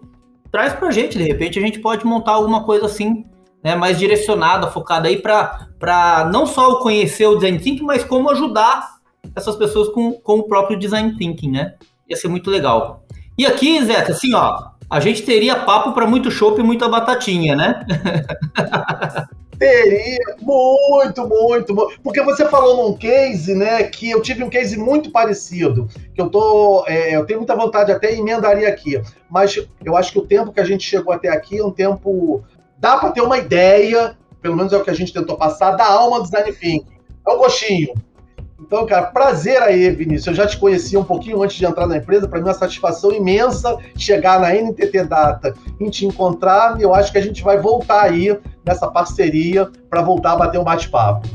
traz 0.50 0.72
para 0.72 0.88
a 0.88 0.90
gente. 0.90 1.16
De 1.16 1.22
repente 1.22 1.60
a 1.60 1.62
gente 1.62 1.78
pode 1.78 2.04
montar 2.04 2.32
alguma 2.32 2.64
coisa 2.64 2.86
assim, 2.86 3.24
né, 3.62 3.76
mais 3.76 4.00
direcionada, 4.00 4.66
focada 4.66 5.06
aí 5.06 5.22
para 5.22 6.28
não 6.32 6.44
só 6.44 6.80
conhecer 6.80 7.24
o 7.26 7.36
design 7.36 7.58
thinking, 7.60 7.84
mas 7.84 8.02
como 8.02 8.28
ajudar 8.30 8.96
essas 9.36 9.54
pessoas 9.54 9.90
com, 9.90 10.14
com 10.14 10.40
o 10.40 10.48
próprio 10.48 10.76
design 10.76 11.16
thinking, 11.16 11.52
né? 11.52 11.74
Ia 12.08 12.16
ser 12.16 12.26
muito 12.26 12.50
legal. 12.50 13.04
E 13.38 13.46
aqui, 13.46 13.82
Zé, 13.84 13.98
assim, 13.98 14.34
ó, 14.34 14.70
a 14.90 14.98
gente 14.98 15.22
teria 15.22 15.54
papo 15.54 15.92
para 15.92 16.06
muito 16.06 16.32
chopp 16.32 16.60
e 16.60 16.64
muita 16.64 16.88
batatinha, 16.88 17.54
né? 17.54 17.86
Teria, 19.64 20.36
muito, 20.42 21.26
muito, 21.26 21.74
muito. 21.74 22.00
Porque 22.02 22.20
você 22.22 22.46
falou 22.50 22.88
num 22.88 22.96
case, 22.96 23.54
né? 23.54 23.82
Que 23.84 24.10
eu 24.10 24.20
tive 24.20 24.44
um 24.44 24.50
case 24.50 24.76
muito 24.76 25.10
parecido. 25.10 25.88
Que 26.14 26.20
eu 26.20 26.28
tô. 26.28 26.84
É, 26.86 27.16
eu 27.16 27.24
tenho 27.24 27.40
muita 27.40 27.56
vontade, 27.56 27.90
até 27.90 28.14
emendaria 28.14 28.68
aqui. 28.68 29.00
Mas 29.30 29.58
eu 29.82 29.96
acho 29.96 30.12
que 30.12 30.18
o 30.18 30.26
tempo 30.26 30.52
que 30.52 30.60
a 30.60 30.64
gente 30.64 30.84
chegou 30.84 31.14
até 31.14 31.28
aqui 31.28 31.58
é 31.58 31.64
um 31.64 31.70
tempo. 31.70 32.44
Dá 32.78 32.98
para 32.98 33.12
ter 33.12 33.22
uma 33.22 33.38
ideia, 33.38 34.14
pelo 34.42 34.54
menos 34.54 34.72
é 34.72 34.76
o 34.76 34.84
que 34.84 34.90
a 34.90 34.94
gente 34.94 35.14
tentou 35.14 35.38
passar, 35.38 35.72
da 35.72 35.86
alma 35.86 36.18
do 36.18 36.24
design 36.24 36.52
thinking. 36.52 36.94
É 37.26 37.30
um 37.32 37.38
gostinho. 37.38 37.94
Então, 38.66 38.86
cara, 38.86 39.06
prazer 39.06 39.60
aí, 39.62 39.90
Vinícius. 39.90 40.28
Eu 40.28 40.34
já 40.34 40.46
te 40.46 40.56
conhecia 40.56 40.98
um 40.98 41.04
pouquinho 41.04 41.42
antes 41.42 41.56
de 41.56 41.66
entrar 41.66 41.86
na 41.86 41.98
empresa. 41.98 42.26
Para 42.26 42.38
mim 42.40 42.46
é 42.46 42.48
uma 42.48 42.54
satisfação 42.54 43.12
imensa 43.12 43.76
chegar 43.94 44.40
na 44.40 44.54
NTT 44.54 45.04
Data 45.04 45.54
e 45.78 45.90
te 45.90 46.06
encontrar. 46.06 46.80
E 46.80 46.82
eu 46.82 46.94
acho 46.94 47.12
que 47.12 47.18
a 47.18 47.20
gente 47.20 47.42
vai 47.42 47.60
voltar 47.60 48.04
aí 48.04 48.36
nessa 48.64 48.90
parceria 48.90 49.70
para 49.90 50.00
voltar 50.00 50.32
a 50.32 50.36
bater 50.36 50.58
um 50.58 50.64
bate-papo. 50.64 51.28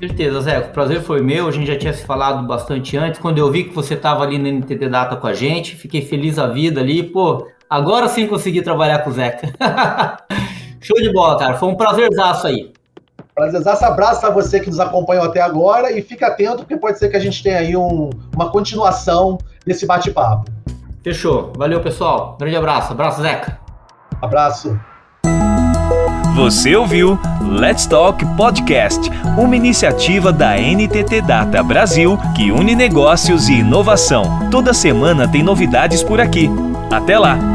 Certeza, 0.00 0.40
Zé. 0.40 0.58
O 0.60 0.70
prazer 0.70 1.02
foi 1.02 1.20
meu. 1.20 1.46
A 1.46 1.50
gente 1.50 1.66
já 1.66 1.76
tinha 1.76 1.92
se 1.92 2.04
falado 2.04 2.46
bastante 2.46 2.96
antes. 2.96 3.20
Quando 3.20 3.36
eu 3.36 3.50
vi 3.50 3.64
que 3.64 3.74
você 3.74 3.92
estava 3.92 4.24
ali 4.24 4.38
na 4.38 4.48
NTT 4.48 4.88
Data 4.88 5.16
com 5.16 5.26
a 5.26 5.34
gente, 5.34 5.76
fiquei 5.76 6.00
feliz 6.00 6.38
a 6.38 6.46
vida 6.46 6.80
ali. 6.80 7.02
Pô, 7.02 7.46
agora 7.68 8.08
sim 8.08 8.26
consegui 8.26 8.62
trabalhar 8.62 9.00
com 9.00 9.10
o 9.10 9.12
Zeca. 9.12 9.52
Show 10.80 10.96
de 10.96 11.12
bola, 11.12 11.38
cara. 11.38 11.54
Foi 11.54 11.68
um 11.68 11.76
prazerzaço 11.76 12.46
aí. 12.46 12.72
Prazerzaço, 13.34 13.84
abraço 13.84 14.24
a 14.24 14.30
você 14.30 14.60
que 14.60 14.70
nos 14.70 14.78
acompanhou 14.78 15.24
até 15.24 15.40
agora 15.40 15.90
e 15.90 16.00
fica 16.00 16.28
atento, 16.28 16.58
porque 16.58 16.76
pode 16.76 16.98
ser 16.98 17.08
que 17.08 17.16
a 17.16 17.20
gente 17.20 17.42
tenha 17.42 17.58
aí 17.58 17.76
um, 17.76 18.10
uma 18.34 18.50
continuação 18.50 19.38
desse 19.66 19.84
bate-papo. 19.86 20.44
Fechou. 21.02 21.52
Valeu, 21.56 21.80
pessoal. 21.80 22.36
Grande 22.38 22.56
abraço. 22.56 22.92
Abraço, 22.92 23.20
Zeca. 23.20 23.58
Abraço. 24.22 24.78
Você 26.36 26.74
ouviu 26.74 27.18
Let's 27.40 27.86
Talk 27.86 28.24
Podcast, 28.36 29.08
uma 29.38 29.54
iniciativa 29.54 30.32
da 30.32 30.56
NTT 30.56 31.20
Data 31.20 31.62
Brasil 31.62 32.18
que 32.34 32.50
une 32.50 32.74
negócios 32.74 33.48
e 33.48 33.60
inovação. 33.60 34.48
Toda 34.50 34.74
semana 34.74 35.28
tem 35.28 35.42
novidades 35.44 36.02
por 36.02 36.20
aqui. 36.20 36.50
Até 36.90 37.18
lá! 37.18 37.53